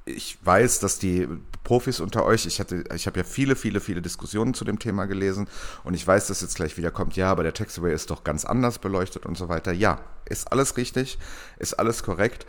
ich 0.07 0.37
weiß, 0.41 0.79
dass 0.79 0.99
die 0.99 1.27
Profis 1.67 1.99
unter 1.99 2.23
euch, 2.23 2.45
ich 2.45 2.61
ich 2.61 3.07
habe 3.07 3.19
ja 3.19 3.23
viele, 3.25 3.57
viele, 3.57 3.81
viele 3.81 4.01
Diskussionen 4.01 4.53
zu 4.53 4.63
dem 4.63 4.79
Thema 4.79 5.05
gelesen 5.05 5.49
und 5.83 5.95
ich 5.95 6.07
weiß, 6.07 6.27
dass 6.27 6.39
jetzt 6.39 6.55
gleich 6.55 6.77
wieder 6.77 6.91
kommt, 6.91 7.17
ja, 7.17 7.29
aber 7.29 7.43
der 7.43 7.53
Taxiway 7.53 7.93
ist 7.93 8.09
doch 8.09 8.23
ganz 8.23 8.45
anders 8.45 8.79
beleuchtet 8.79 9.25
und 9.25 9.37
so 9.37 9.49
weiter. 9.49 9.73
Ja, 9.73 9.99
ist 10.23 10.49
alles 10.49 10.77
richtig, 10.77 11.19
ist 11.59 11.73
alles 11.73 12.03
korrekt. 12.03 12.45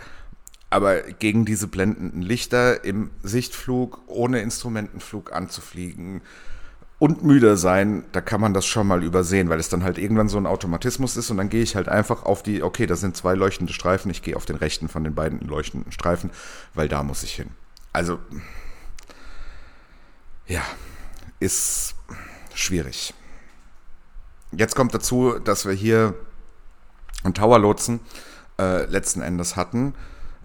Aber 0.70 1.02
gegen 1.02 1.44
diese 1.44 1.66
blendenden 1.66 2.22
Lichter 2.22 2.84
im 2.84 3.10
Sichtflug, 3.24 4.02
ohne 4.06 4.40
Instrumentenflug 4.40 5.32
anzufliegen, 5.32 6.22
und 7.00 7.24
müde 7.24 7.56
sein, 7.56 8.04
da 8.12 8.20
kann 8.20 8.40
man 8.40 8.54
das 8.54 8.66
schon 8.66 8.86
mal 8.86 9.02
übersehen, 9.02 9.48
weil 9.48 9.58
es 9.58 9.68
dann 9.68 9.82
halt 9.82 9.98
irgendwann 9.98 10.28
so 10.28 10.38
ein 10.38 10.46
Automatismus 10.46 11.16
ist 11.16 11.30
und 11.30 11.38
dann 11.38 11.48
gehe 11.48 11.62
ich 11.62 11.74
halt 11.74 11.88
einfach 11.88 12.24
auf 12.24 12.44
die, 12.44 12.62
okay, 12.62 12.86
da 12.86 12.94
sind 12.94 13.16
zwei 13.16 13.34
leuchtende 13.34 13.72
Streifen, 13.72 14.10
ich 14.12 14.22
gehe 14.22 14.36
auf 14.36 14.46
den 14.46 14.56
rechten 14.56 14.88
von 14.88 15.02
den 15.02 15.14
beiden 15.14 15.40
leuchtenden 15.40 15.90
Streifen, 15.90 16.30
weil 16.74 16.88
da 16.88 17.02
muss 17.02 17.24
ich 17.24 17.34
hin. 17.34 17.50
Also, 17.92 18.18
ja, 20.48 20.62
ist 21.40 21.94
schwierig. 22.54 23.14
Jetzt 24.50 24.74
kommt 24.74 24.94
dazu, 24.94 25.38
dass 25.38 25.66
wir 25.66 25.74
hier 25.74 26.14
einen 27.22 27.34
Tower-Lotsen 27.34 28.00
äh, 28.58 28.86
letzten 28.86 29.20
Endes 29.20 29.56
hatten. 29.56 29.94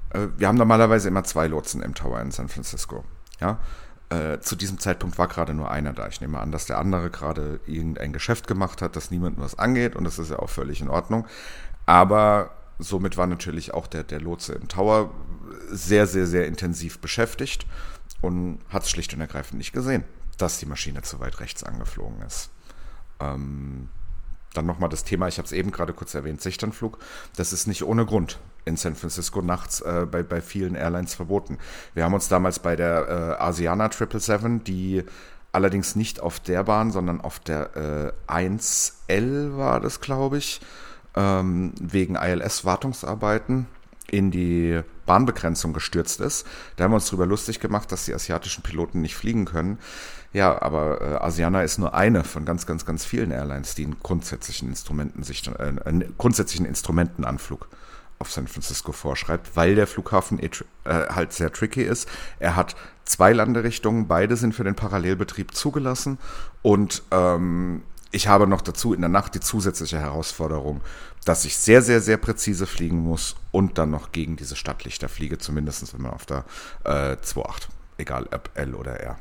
Äh, 0.10 0.28
wir 0.38 0.48
haben 0.48 0.58
normalerweise 0.58 1.08
immer 1.08 1.24
zwei 1.24 1.48
Lotsen 1.48 1.82
im 1.82 1.96
Tower 1.96 2.22
in 2.22 2.32
San 2.32 2.50
Francisco. 2.50 3.06
Ja, 3.40 3.60
äh, 4.10 4.40
zu 4.40 4.56
diesem 4.56 4.78
Zeitpunkt 4.78 5.18
war 5.18 5.28
gerade 5.28 5.54
nur 5.54 5.72
einer 5.72 5.94
da. 5.94 6.08
Ich 6.08 6.20
nehme 6.20 6.40
an, 6.40 6.52
dass 6.52 6.66
der 6.66 6.78
andere 6.78 7.10
gerade 7.10 7.62
irgendein 7.66 8.12
Geschäft 8.12 8.48
gemacht 8.48 8.82
hat, 8.82 8.96
das 8.96 9.10
niemandem 9.10 9.44
was 9.44 9.58
angeht 9.58 9.96
und 9.96 10.04
das 10.04 10.20
ist 10.20 10.32
ja 10.32 10.40
auch 10.40 10.50
völlig 10.50 10.82
in 10.82 10.90
Ordnung. 10.90 11.26
Aber 11.86 12.52
somit 12.78 13.18
war 13.18 13.28
natürlich 13.28 13.74
auch 13.74 13.88
der, 13.88 14.04
der 14.04 14.20
Lotse 14.20 14.54
im 14.54 14.68
Tower 14.68 15.12
sehr, 15.70 16.08
sehr, 16.08 16.28
sehr 16.28 16.46
intensiv 16.46 17.00
beschäftigt 17.00 17.66
und 18.24 18.60
hat 18.70 18.84
es 18.84 18.90
schlicht 18.90 19.14
und 19.14 19.22
ergreifend 19.22 19.58
nicht 19.58 19.74
gesehen, 19.74 20.06
dass 20.38 20.58
die 20.58 20.66
Maschine 20.66 21.02
zu 21.02 21.20
weit 21.20 21.40
rechts 21.42 21.64
angeflogen 21.64 22.22
ist. 22.22 22.50
Ähm, 23.20 23.90
dann 24.54 24.66
nochmal 24.66 24.90
das 24.90 25.04
Thema, 25.04 25.28
ich 25.28 25.38
habe 25.40 25.46
es 25.46 25.52
eben 25.52 25.72
gerade 25.72 25.94
kurz 25.94 26.14
erwähnt, 26.14 26.42
Sichternflug. 26.42 27.00
Das 27.36 27.52
ist 27.52 27.68
nicht 27.68 27.84
ohne 27.84 28.06
Grund 28.06 28.40
in 28.66 28.78
San 28.78 28.96
Francisco 28.96 29.42
nachts 29.42 29.82
äh, 29.82 30.08
bei, 30.10 30.24
bei 30.24 30.42
vielen 30.42 30.76
Airlines 30.76 31.14
verboten. 31.14 31.58
Wir 31.96 32.06
haben 32.06 32.14
uns 32.14 32.30
damals 32.30 32.60
bei 32.60 32.78
der 32.78 33.38
äh, 33.40 33.44
Asiana 33.44 33.92
777, 33.92 34.64
die 34.64 35.04
allerdings 35.52 35.98
nicht 35.98 36.22
auf 36.22 36.40
der 36.40 36.64
Bahn, 36.64 36.92
sondern 36.92 37.20
auf 37.20 37.40
der 37.40 38.16
äh, 38.28 38.32
1L 38.32 39.58
war 39.58 39.82
das, 39.82 40.00
glaube 40.00 40.38
ich, 40.38 40.62
ähm, 41.16 41.74
wegen 41.82 42.16
ILS-Wartungsarbeiten 42.16 43.68
in 44.10 44.32
die 44.32 44.82
Bahnbegrenzung 45.06 45.74
gestürzt 45.74 46.22
ist. 46.22 46.46
Da 46.76 46.84
haben 46.84 46.92
wir 46.92 46.96
uns 46.96 47.08
darüber 47.08 47.26
lustig 47.26 47.60
gemacht, 47.60 47.92
dass 47.92 48.06
die 48.06 48.14
asiatischen 48.14 48.64
Piloten 48.64 49.02
nicht 49.02 49.16
fliegen 49.16 49.46
können. 49.46 49.78
Ja, 50.34 50.62
aber 50.62 51.02
äh, 51.02 51.16
Asiana 51.24 51.62
ist 51.62 51.78
nur 51.78 51.94
eine 51.94 52.24
von 52.24 52.44
ganz, 52.46 52.66
ganz, 52.66 52.86
ganz 52.86 53.06
vielen 53.06 53.32
Airlines, 53.32 53.76
die 53.76 53.86
einen 53.86 53.98
grundsätzlichen 54.02 54.70
Instrumenten 54.70 55.24
sich, 55.24 55.48
äh, 55.48 55.74
einen 55.86 56.14
grundsätzlichen 56.18 56.66
Instrumentenanflug 56.66 57.68
auf 58.20 58.32
San 58.32 58.48
Francisco 58.48 58.92
vorschreibt, 58.92 59.56
weil 59.56 59.76
der 59.76 59.86
Flughafen 59.86 60.40
eh 60.40 60.50
äh, 60.86 61.08
halt 61.10 61.34
sehr 61.34 61.52
tricky 61.52 61.84
ist. 61.84 62.08
Er 62.40 62.56
hat 62.56 62.76
zwei 63.06 63.34
Landerichtungen, 63.34 64.08
beide 64.08 64.38
sind 64.38 64.56
für 64.56 64.64
den 64.64 64.76
Parallelbetrieb 64.76 65.54
zugelassen 65.54 66.18
und 66.62 67.04
ähm, 67.12 67.84
ich 68.12 68.28
habe 68.28 68.48
noch 68.48 68.62
dazu 68.62 68.94
in 68.94 69.02
der 69.02 69.10
Nacht 69.10 69.36
die 69.36 69.40
zusätzliche 69.40 70.00
Herausforderung, 70.00 70.82
dass 71.26 71.46
ich 71.46 71.58
sehr, 71.58 71.82
sehr, 71.82 72.02
sehr 72.02 72.18
präzise 72.18 72.66
fliegen 72.66 72.98
muss 72.98 73.36
und 73.52 73.78
dann 73.78 73.92
noch 73.92 74.12
gegen 74.12 74.36
diese 74.36 74.56
Stadtlichter 74.56 75.10
fliege, 75.10 75.38
zumindest 75.38 75.94
wenn 75.94 76.02
man 76.02 76.14
auf 76.14 76.26
der 76.26 76.46
äh, 76.84 77.16
2.8, 77.16 77.68
egal 77.98 78.28
ob 78.32 78.50
L 78.56 78.76
oder 78.76 79.00
R, 79.00 79.20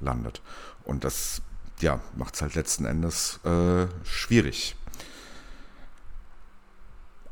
landet. 0.00 0.42
Und 0.84 1.04
das 1.04 1.42
ja, 1.80 2.00
macht 2.16 2.34
es 2.34 2.42
halt 2.42 2.54
letzten 2.54 2.84
Endes 2.84 3.40
äh, 3.44 3.86
schwierig. 4.04 4.76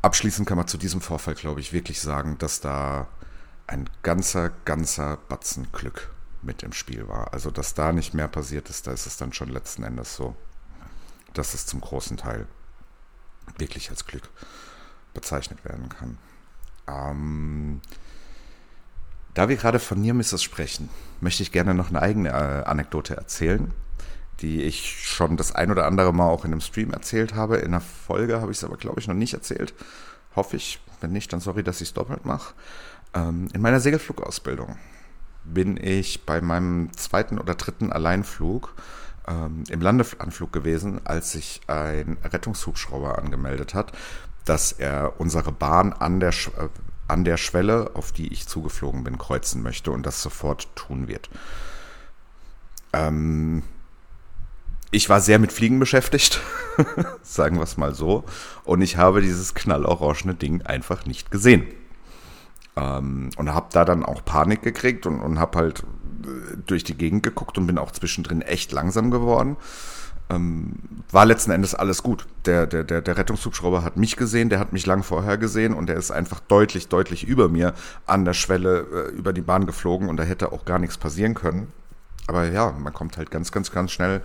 Abschließend 0.03 0.47
kann 0.47 0.57
man 0.57 0.69
zu 0.69 0.79
diesem 0.79 1.01
Vorfall, 1.01 1.35
glaube 1.35 1.61
ich, 1.61 1.73
wirklich 1.73 2.01
sagen, 2.01 2.39
dass 2.39 2.61
da 2.61 3.09
ein 3.67 3.91
ganzer, 4.03 4.51
ganzer 4.65 5.17
Batzen 5.29 5.73
Glück 5.73 6.11
mit 6.43 6.63
im 6.63 6.73
Spiel 6.73 7.09
war. 7.09 7.33
Also, 7.33 7.51
dass 7.51 7.75
da 7.75 7.93
nicht 7.93 8.15
mehr 8.15 8.29
passiert 8.29 8.71
ist, 8.71 8.87
da 8.87 8.93
ist 8.93 9.07
es 9.07 9.17
dann 9.17 9.33
schon 9.33 9.49
letzten 9.49 9.83
Endes 9.83 10.15
so, 10.15 10.37
dass 11.35 11.55
es 11.55 11.67
zum 11.67 11.81
großen 11.81 12.17
Teil 12.17 12.47
wirklich 13.59 13.91
als 13.91 14.07
Glück 14.07 14.29
bezeichnet 15.15 15.65
werden 15.65 15.89
kann. 15.89 16.19
Ähm, 16.89 17.81
da 19.35 19.49
wir 19.49 19.57
gerade 19.57 19.79
von 19.79 20.01
Near 20.01 20.15
Misses 20.15 20.43
sprechen, 20.43 20.89
möchte 21.21 21.43
ich 21.43 21.53
gerne 21.53 21.75
noch 21.75 21.91
eine 21.91 22.01
eigene 22.01 22.31
äh, 22.31 22.65
Anekdote 22.65 23.17
erzählen, 23.17 23.73
die 24.41 24.63
ich 24.63 25.05
schon 25.05 25.37
das 25.37 25.55
ein 25.55 25.71
oder 25.71 25.87
andere 25.87 26.13
Mal 26.13 26.29
auch 26.29 26.45
in 26.45 26.53
einem 26.53 26.61
Stream 26.61 26.93
erzählt 26.93 27.35
habe. 27.35 27.57
In 27.57 27.69
einer 27.69 27.81
Folge 27.81 28.41
habe 28.41 28.53
ich 28.53 28.59
es 28.59 28.65
aber, 28.65 28.77
glaube 28.77 29.01
ich, 29.01 29.09
noch 29.09 29.15
nicht 29.15 29.35
erzählt. 29.35 29.75
Hoffe 30.35 30.57
ich. 30.57 30.81
Wenn 31.01 31.13
nicht, 31.13 31.33
dann 31.33 31.41
sorry, 31.41 31.63
dass 31.63 31.83
ich 31.83 31.89
es 31.89 31.95
doppelt 31.95 32.25
mache. 32.25 32.55
Ähm, 33.15 33.49
in 33.53 33.61
meiner 33.61 33.81
Segelflugausbildung 33.81 34.77
bin 35.45 35.77
ich 35.77 36.25
bei 36.25 36.41
meinem 36.41 36.91
zweiten 36.95 37.39
oder 37.39 37.55
dritten 37.55 37.93
Alleinflug 37.93 38.75
ähm, 39.27 39.65
im 39.69 39.81
Landeanflug 39.81 40.53
gewesen, 40.53 41.01
als 41.05 41.33
sich 41.33 41.61
ein 41.67 42.17
Rettungshubschrauber 42.23 43.19
angemeldet 43.19 43.75
hat, 43.75 43.93
dass 44.45 44.73
er 44.73 45.21
unsere 45.21 45.53
Bahn 45.53 45.93
an 45.93 46.21
der, 46.21 46.31
äh, 46.31 46.69
an 47.09 47.25
der 47.25 47.37
Schwelle, 47.37 47.91
auf 47.95 48.13
die 48.13 48.33
ich 48.33 48.47
zugeflogen 48.47 49.05
bin, 49.05 49.19
kreuzen 49.19 49.63
möchte 49.63 49.91
und 49.91 50.05
das 50.05 50.23
sofort 50.23 50.75
tun 50.77 51.09
wird. 51.09 51.29
Ähm, 52.93 53.63
ich 54.91 55.09
war 55.09 55.21
sehr 55.21 55.39
mit 55.39 55.53
Fliegen 55.53 55.79
beschäftigt, 55.79 56.41
sagen 57.23 57.57
wir 57.57 57.65
es 57.65 57.77
mal 57.77 57.95
so, 57.95 58.25
und 58.65 58.81
ich 58.83 58.97
habe 58.97 59.21
dieses 59.21 59.55
knallorangene 59.55 60.35
Ding 60.35 60.63
einfach 60.63 61.05
nicht 61.07 61.31
gesehen. 61.31 61.67
Ähm, 62.77 63.31
und 63.37 63.55
habe 63.55 63.69
da 63.73 63.85
dann 63.85 64.05
auch 64.05 64.25
Panik 64.25 64.63
gekriegt 64.63 65.07
und, 65.07 65.21
und 65.21 65.39
habe 65.39 65.59
halt 65.59 65.81
äh, 65.81 66.57
durch 66.67 66.85
die 66.85 66.97
Gegend 66.97 67.23
geguckt 67.23 67.57
und 67.59 67.67
bin 67.67 67.79
auch 67.79 67.91
zwischendrin 67.91 68.43
echt 68.43 68.73
langsam 68.73 69.11
geworden. 69.11 69.57
Ähm, 70.29 70.73
war 71.11 71.25
letzten 71.25 71.53
Endes 71.53 71.75
alles 71.75 72.03
gut. 72.03 72.27
Der, 72.47 72.67
der, 72.67 72.85
der, 72.85 73.01
der 73.01 73.17
Rettungshubschrauber 73.17 73.85
hat 73.85 73.97
mich 73.97 74.17
gesehen, 74.17 74.49
der 74.49 74.59
hat 74.59 74.73
mich 74.73 74.85
lang 74.85 75.03
vorher 75.05 75.39
gesehen 75.39 75.73
und 75.73 75.87
der 75.87 75.97
ist 75.97 76.11
einfach 76.11 76.41
deutlich, 76.41 76.89
deutlich 76.89 77.25
über 77.25 77.49
mir 77.49 77.75
an 78.07 78.25
der 78.25 78.35
Schwelle 78.35 78.81
äh, 78.81 79.17
über 79.17 79.33
die 79.33 79.41
Bahn 79.41 79.67
geflogen 79.67 80.09
und 80.09 80.17
da 80.17 80.25
hätte 80.25 80.53
auch 80.53 80.65
gar 80.65 80.79
nichts 80.79 80.99
passieren 80.99 81.35
können. 81.35 81.73
Aber 82.27 82.49
ja, 82.49 82.73
man 82.73 82.93
kommt 82.93 83.17
halt 83.19 83.31
ganz, 83.31 83.53
ganz, 83.53 83.71
ganz 83.71 83.93
schnell 83.93 84.21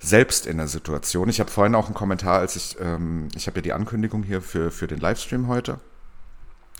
selbst 0.00 0.46
in 0.46 0.56
der 0.56 0.68
Situation. 0.68 1.28
Ich 1.28 1.40
habe 1.40 1.50
vorhin 1.50 1.74
auch 1.74 1.86
einen 1.86 1.94
Kommentar, 1.94 2.38
als 2.38 2.56
ich, 2.56 2.76
ähm, 2.80 3.28
ich 3.36 3.46
habe 3.46 3.58
ja 3.58 3.62
die 3.62 3.72
Ankündigung 3.74 4.22
hier 4.22 4.40
für, 4.40 4.70
für 4.70 4.86
den 4.86 4.98
Livestream 4.98 5.46
heute 5.48 5.78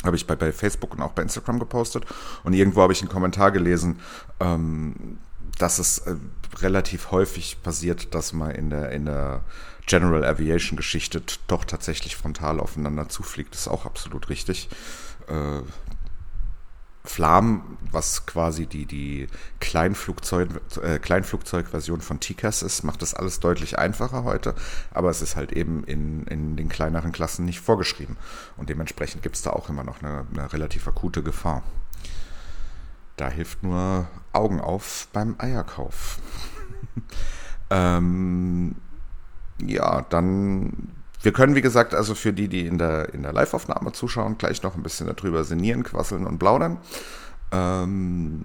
habe 0.04 0.16
ich 0.16 0.26
bei, 0.26 0.36
bei 0.36 0.52
Facebook 0.52 0.94
und 0.94 1.02
auch 1.02 1.12
bei 1.12 1.22
Instagram 1.22 1.58
gepostet. 1.58 2.04
Und 2.42 2.52
irgendwo 2.52 2.82
habe 2.82 2.92
ich 2.92 3.00
einen 3.00 3.10
Kommentar 3.10 3.50
gelesen, 3.50 4.00
ähm, 4.40 5.18
dass 5.58 5.78
es 5.78 5.98
äh, 5.98 6.16
relativ 6.60 7.10
häufig 7.10 7.62
passiert, 7.62 8.14
dass 8.14 8.32
man 8.32 8.50
in 8.50 8.70
der, 8.70 8.90
in 8.92 9.06
der 9.06 9.42
General 9.86 10.24
Aviation 10.24 10.76
Geschichte 10.76 11.22
doch 11.46 11.64
tatsächlich 11.64 12.16
frontal 12.16 12.60
aufeinander 12.60 13.08
zufliegt. 13.08 13.54
Das 13.54 13.62
ist 13.62 13.68
auch 13.68 13.84
absolut 13.84 14.28
richtig. 14.28 14.68
Äh, 15.28 15.60
Flam, 17.06 17.76
was 17.90 18.24
quasi 18.24 18.66
die, 18.66 18.86
die 18.86 19.28
Kleinflugzeug, 19.60 20.48
äh, 20.82 20.98
Kleinflugzeugversion 20.98 22.00
von 22.00 22.18
TCAS 22.18 22.62
ist, 22.62 22.82
macht 22.82 23.02
das 23.02 23.12
alles 23.12 23.40
deutlich 23.40 23.78
einfacher 23.78 24.24
heute, 24.24 24.54
aber 24.90 25.10
es 25.10 25.20
ist 25.20 25.36
halt 25.36 25.52
eben 25.52 25.84
in, 25.84 26.26
in 26.26 26.56
den 26.56 26.70
kleineren 26.70 27.12
Klassen 27.12 27.44
nicht 27.44 27.60
vorgeschrieben. 27.60 28.16
Und 28.56 28.70
dementsprechend 28.70 29.22
gibt 29.22 29.36
es 29.36 29.42
da 29.42 29.50
auch 29.50 29.68
immer 29.68 29.84
noch 29.84 30.02
eine, 30.02 30.26
eine 30.32 30.52
relativ 30.52 30.88
akute 30.88 31.22
Gefahr. 31.22 31.62
Da 33.16 33.28
hilft 33.28 33.62
nur 33.62 34.08
Augen 34.32 34.60
auf 34.60 35.08
beim 35.12 35.36
Eierkauf. 35.38 36.18
ähm, 37.70 38.76
ja, 39.60 40.00
dann 40.08 41.03
wir 41.24 41.32
können, 41.32 41.54
wie 41.54 41.62
gesagt, 41.62 41.94
also 41.94 42.14
für 42.14 42.32
die, 42.32 42.48
die 42.48 42.66
in 42.66 42.78
der, 42.78 43.14
in 43.14 43.22
der 43.22 43.32
Live-Aufnahme 43.32 43.92
zuschauen, 43.92 44.36
gleich 44.38 44.62
noch 44.62 44.76
ein 44.76 44.82
bisschen 44.82 45.06
darüber 45.06 45.44
sinnieren, 45.44 45.82
quasseln 45.82 46.26
und 46.26 46.38
plaudern. 46.38 46.78
Ähm, 47.50 48.42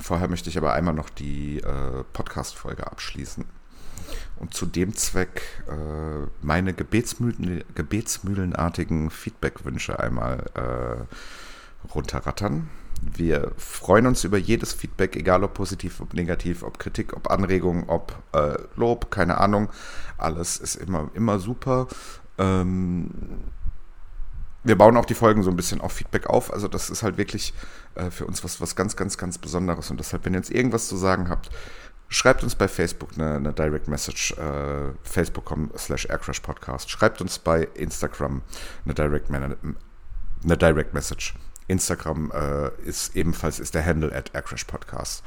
vorher 0.00 0.28
möchte 0.28 0.50
ich 0.50 0.58
aber 0.58 0.72
einmal 0.72 0.94
noch 0.94 1.08
die 1.08 1.58
äh, 1.58 2.04
Podcast-Folge 2.12 2.86
abschließen 2.86 3.44
und 4.40 4.54
zu 4.54 4.66
dem 4.66 4.94
Zweck 4.96 5.42
äh, 5.68 6.26
meine 6.42 6.72
Gebetsmühlen, 6.72 7.62
gebetsmühlenartigen 7.74 9.10
Feedback-Wünsche 9.10 10.00
einmal 10.00 10.46
äh, 10.54 11.88
runterrattern. 11.94 12.68
Wir 13.00 13.52
freuen 13.56 14.06
uns 14.06 14.24
über 14.24 14.36
jedes 14.36 14.72
Feedback, 14.72 15.16
egal 15.16 15.42
ob 15.42 15.54
positiv, 15.54 16.00
ob 16.00 16.12
negativ, 16.12 16.62
ob 16.62 16.78
Kritik, 16.78 17.16
ob 17.16 17.30
Anregung, 17.30 17.88
ob 17.88 18.14
äh, 18.32 18.56
Lob, 18.76 19.10
keine 19.10 19.38
Ahnung. 19.38 19.70
Alles 20.18 20.58
ist 20.58 20.76
immer, 20.76 21.10
immer 21.14 21.38
super. 21.38 21.88
Ähm, 22.38 23.10
wir 24.62 24.76
bauen 24.76 24.96
auch 24.96 25.06
die 25.06 25.14
Folgen 25.14 25.42
so 25.42 25.50
ein 25.50 25.56
bisschen 25.56 25.80
auf 25.80 25.92
Feedback 25.92 26.26
auf. 26.26 26.52
Also 26.52 26.68
das 26.68 26.90
ist 26.90 27.02
halt 27.02 27.16
wirklich 27.16 27.54
äh, 27.94 28.10
für 28.10 28.26
uns 28.26 28.44
was, 28.44 28.60
was 28.60 28.76
ganz, 28.76 28.96
ganz, 28.96 29.16
ganz 29.16 29.38
Besonderes. 29.38 29.90
Und 29.90 29.98
deshalb, 29.98 30.24
wenn 30.26 30.34
ihr 30.34 30.40
jetzt 30.40 30.50
irgendwas 30.50 30.88
zu 30.88 30.96
sagen 30.96 31.30
habt, 31.30 31.50
schreibt 32.08 32.42
uns 32.42 32.54
bei 32.54 32.68
Facebook 32.68 33.10
eine, 33.14 33.36
eine 33.36 33.52
Direct 33.54 33.88
Message, 33.88 34.32
äh, 34.32 34.92
facebook.com 35.02 35.70
slash 35.78 36.06
aircrashpodcast. 36.06 36.90
Schreibt 36.90 37.22
uns 37.22 37.38
bei 37.38 37.68
Instagram 37.74 38.42
eine 38.84 38.94
Direct, 38.94 39.30
eine 39.30 40.56
Direct 40.58 40.92
Message. 40.92 41.34
Instagram 41.70 42.30
äh, 42.32 42.70
ist 42.86 43.16
ebenfalls 43.16 43.58
ist 43.58 43.74
der 43.74 43.84
Handle 43.84 44.14
at 44.14 44.34
aircrashpodcast. 44.34 45.22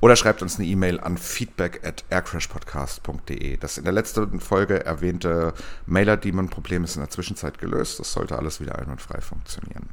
Oder 0.00 0.16
schreibt 0.16 0.42
uns 0.42 0.58
eine 0.58 0.66
E-Mail 0.66 0.98
an 0.98 1.16
feedback 1.16 1.86
at 1.86 2.04
aircrashpodcast.de. 2.10 3.56
Das 3.58 3.78
in 3.78 3.84
der 3.84 3.92
letzten 3.92 4.40
Folge 4.40 4.84
erwähnte 4.84 5.54
Mailer-Demon-Problem 5.86 6.82
ist 6.82 6.96
in 6.96 7.02
der 7.02 7.10
Zwischenzeit 7.10 7.58
gelöst. 7.58 8.00
Das 8.00 8.12
sollte 8.12 8.36
alles 8.36 8.60
wieder 8.60 8.76
einwandfrei 8.78 9.20
funktionieren. 9.20 9.90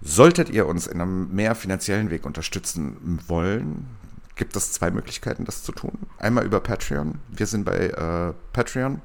Solltet 0.00 0.50
ihr 0.50 0.66
uns 0.66 0.88
in 0.88 1.00
einem 1.00 1.32
mehr 1.32 1.54
finanziellen 1.54 2.10
Weg 2.10 2.26
unterstützen 2.26 3.20
wollen, 3.28 3.86
gibt 4.34 4.56
es 4.56 4.72
zwei 4.72 4.90
Möglichkeiten, 4.90 5.44
das 5.44 5.62
zu 5.62 5.72
tun. 5.72 6.06
Einmal 6.18 6.44
über 6.44 6.60
Patreon. 6.60 7.20
Wir 7.28 7.46
sind 7.46 7.64
bei 7.64 7.76
äh, 7.76 8.32
Patreon. 8.52 9.02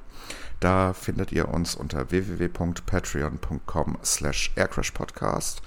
Da 0.63 0.93
findet 0.93 1.33
ihr 1.33 1.49
uns 1.49 1.75
unter 1.75 2.09
www.patreon.com 2.09 3.97
slash 4.01 4.53
aircrashpodcast. 4.55 5.61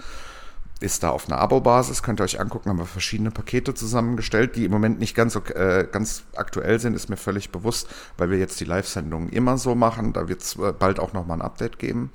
Ist 0.80 1.02
da 1.02 1.10
auf 1.10 1.28
einer 1.28 1.38
Abo-Basis, 1.38 2.02
könnt 2.02 2.18
ihr 2.20 2.24
euch 2.24 2.40
angucken, 2.40 2.70
haben 2.70 2.78
wir 2.78 2.86
verschiedene 2.86 3.30
Pakete 3.30 3.74
zusammengestellt, 3.74 4.56
die 4.56 4.64
im 4.64 4.70
Moment 4.70 4.98
nicht 4.98 5.14
ganz, 5.14 5.36
äh, 5.36 5.86
ganz 5.92 6.22
aktuell 6.34 6.80
sind, 6.80 6.94
ist 6.94 7.10
mir 7.10 7.18
völlig 7.18 7.50
bewusst, 7.50 7.88
weil 8.16 8.30
wir 8.30 8.38
jetzt 8.38 8.58
die 8.58 8.64
Live-Sendungen 8.64 9.28
immer 9.28 9.58
so 9.58 9.74
machen. 9.74 10.14
Da 10.14 10.28
wird 10.28 10.40
es 10.40 10.56
bald 10.78 10.98
auch 10.98 11.12
nochmal 11.12 11.38
ein 11.38 11.42
Update 11.42 11.78
geben. 11.78 12.10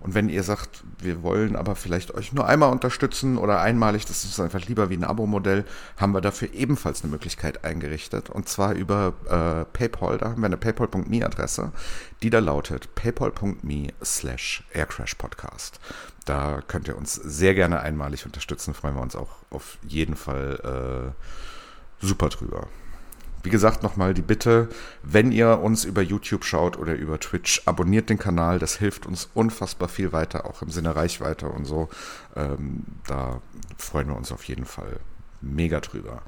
Und 0.00 0.14
wenn 0.14 0.30
ihr 0.30 0.42
sagt, 0.42 0.82
wir 0.98 1.22
wollen 1.22 1.56
aber 1.56 1.76
vielleicht 1.76 2.14
euch 2.14 2.32
nur 2.32 2.46
einmal 2.46 2.72
unterstützen 2.72 3.36
oder 3.36 3.60
einmalig, 3.60 4.06
das 4.06 4.24
ist 4.24 4.40
einfach 4.40 4.66
lieber 4.66 4.88
wie 4.88 4.96
ein 4.96 5.04
Abo-Modell, 5.04 5.64
haben 5.98 6.12
wir 6.12 6.22
dafür 6.22 6.48
ebenfalls 6.54 7.02
eine 7.02 7.10
Möglichkeit 7.10 7.64
eingerichtet. 7.64 8.30
Und 8.30 8.48
zwar 8.48 8.72
über 8.72 9.12
äh, 9.28 9.64
PayPal. 9.76 10.16
Da 10.16 10.30
haben 10.30 10.40
wir 10.40 10.46
eine 10.46 10.56
paypal.me-Adresse, 10.56 11.72
die 12.22 12.30
da 12.30 12.38
lautet 12.38 12.94
paypal.me 12.94 13.88
slash 14.02 14.64
aircrashpodcast. 14.72 15.78
Da 16.24 16.62
könnt 16.66 16.88
ihr 16.88 16.96
uns 16.96 17.14
sehr 17.14 17.54
gerne 17.54 17.80
einmalig 17.80 18.24
unterstützen. 18.24 18.72
Freuen 18.72 18.94
wir 18.94 19.02
uns 19.02 19.16
auch 19.16 19.36
auf 19.50 19.76
jeden 19.82 20.16
Fall 20.16 21.12
äh, 22.02 22.06
super 22.06 22.30
drüber. 22.30 22.68
Wie 23.42 23.50
gesagt, 23.50 23.82
nochmal 23.82 24.14
die 24.14 24.22
Bitte, 24.22 24.68
wenn 25.02 25.32
ihr 25.32 25.60
uns 25.60 25.84
über 25.84 26.02
YouTube 26.02 26.44
schaut 26.44 26.78
oder 26.78 26.94
über 26.94 27.18
Twitch, 27.18 27.62
abonniert 27.66 28.10
den 28.10 28.18
Kanal. 28.18 28.58
Das 28.58 28.76
hilft 28.76 29.06
uns 29.06 29.30
unfassbar 29.34 29.88
viel 29.88 30.12
weiter, 30.12 30.44
auch 30.46 30.62
im 30.62 30.70
Sinne 30.70 30.94
Reichweite 30.94 31.48
und 31.48 31.64
so. 31.64 31.88
Ähm, 32.36 32.84
da 33.06 33.40
freuen 33.78 34.08
wir 34.08 34.16
uns 34.16 34.32
auf 34.32 34.44
jeden 34.44 34.66
Fall 34.66 35.00
mega 35.40 35.80
drüber. 35.80 36.22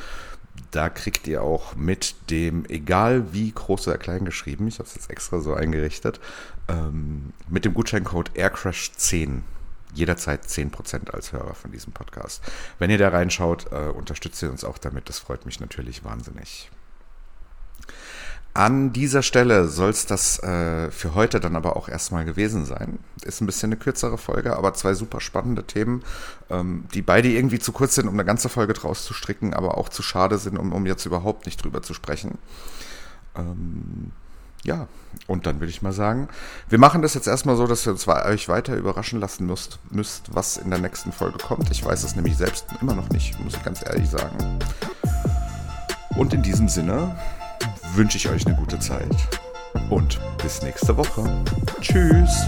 Da 0.70 0.90
kriegt 0.90 1.26
ihr 1.26 1.42
auch 1.42 1.74
mit 1.76 2.30
dem, 2.30 2.66
egal 2.68 3.32
wie 3.32 3.52
groß 3.52 3.88
oder 3.88 3.98
klein 3.98 4.24
geschrieben, 4.24 4.68
ich 4.68 4.78
habe 4.78 4.88
es 4.88 4.94
jetzt 4.94 5.10
extra 5.10 5.40
so 5.40 5.54
eingerichtet, 5.54 6.20
ähm, 6.68 7.32
mit 7.48 7.64
dem 7.64 7.74
Gutscheincode 7.74 8.30
AirCrash10 8.32 9.42
jederzeit 9.94 10.44
10% 10.44 11.10
als 11.10 11.32
Hörer 11.32 11.54
von 11.54 11.70
diesem 11.70 11.92
Podcast. 11.92 12.42
Wenn 12.78 12.90
ihr 12.90 12.98
da 12.98 13.08
reinschaut, 13.08 13.70
äh, 13.72 13.88
unterstützt 13.88 14.42
ihr 14.42 14.50
uns 14.50 14.64
auch 14.64 14.78
damit. 14.78 15.08
Das 15.08 15.18
freut 15.18 15.46
mich 15.46 15.60
natürlich 15.60 16.04
wahnsinnig. 16.04 16.70
An 18.54 18.92
dieser 18.92 19.22
Stelle 19.22 19.66
soll 19.68 19.90
es 19.90 20.04
das 20.04 20.38
äh, 20.42 20.90
für 20.90 21.14
heute 21.14 21.40
dann 21.40 21.56
aber 21.56 21.74
auch 21.74 21.88
erstmal 21.88 22.26
gewesen 22.26 22.66
sein. 22.66 22.98
Ist 23.22 23.40
ein 23.40 23.46
bisschen 23.46 23.68
eine 23.68 23.78
kürzere 23.78 24.18
Folge, 24.18 24.56
aber 24.56 24.74
zwei 24.74 24.92
super 24.92 25.22
spannende 25.22 25.64
Themen, 25.64 26.02
ähm, 26.50 26.84
die 26.92 27.00
beide 27.00 27.28
irgendwie 27.28 27.58
zu 27.58 27.72
kurz 27.72 27.94
sind, 27.94 28.08
um 28.08 28.14
eine 28.14 28.26
ganze 28.26 28.50
Folge 28.50 28.74
draus 28.74 29.06
zu 29.06 29.14
stricken, 29.14 29.54
aber 29.54 29.78
auch 29.78 29.88
zu 29.88 30.02
schade 30.02 30.36
sind, 30.36 30.58
um, 30.58 30.72
um 30.72 30.84
jetzt 30.84 31.06
überhaupt 31.06 31.46
nicht 31.46 31.64
drüber 31.64 31.80
zu 31.80 31.94
sprechen. 31.94 32.36
Ähm, 33.36 34.12
ja, 34.64 34.86
und 35.26 35.46
dann 35.46 35.58
würde 35.58 35.70
ich 35.70 35.80
mal 35.80 35.92
sagen, 35.92 36.28
wir 36.68 36.78
machen 36.78 37.00
das 37.00 37.14
jetzt 37.14 37.26
erstmal 37.28 37.56
so, 37.56 37.66
dass 37.66 37.86
ihr 37.86 37.92
uns 37.92 38.06
euch 38.06 38.50
weiter 38.50 38.76
überraschen 38.76 39.18
lassen 39.18 39.46
müsst, 39.46 39.78
müsst, 39.90 40.34
was 40.34 40.58
in 40.58 40.68
der 40.68 40.78
nächsten 40.78 41.10
Folge 41.10 41.38
kommt. 41.38 41.70
Ich 41.70 41.82
weiß 41.82 42.04
es 42.04 42.16
nämlich 42.16 42.36
selbst 42.36 42.66
immer 42.82 42.94
noch 42.94 43.08
nicht, 43.08 43.40
muss 43.40 43.54
ich 43.54 43.64
ganz 43.64 43.82
ehrlich 43.82 44.10
sagen. 44.10 44.58
Und 46.16 46.34
in 46.34 46.42
diesem 46.42 46.68
Sinne 46.68 47.16
wünsche 47.94 48.16
ich 48.16 48.28
euch 48.28 48.46
eine 48.46 48.56
gute 48.56 48.78
Zeit. 48.78 49.16
Und 49.90 50.18
bis 50.42 50.62
nächste 50.62 50.96
Woche. 50.96 51.24
Tschüss. 51.80 52.46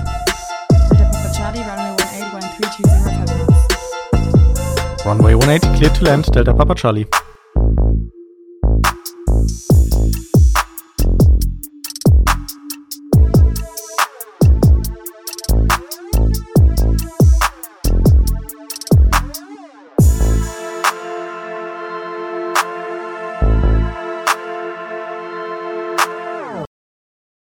Runway 5.04 5.32
180 5.32 5.74
clear 5.74 5.92
to 5.92 6.04
land, 6.04 6.34
Delta 6.34 6.52
Papa 6.52 6.74
Charlie. 6.74 7.06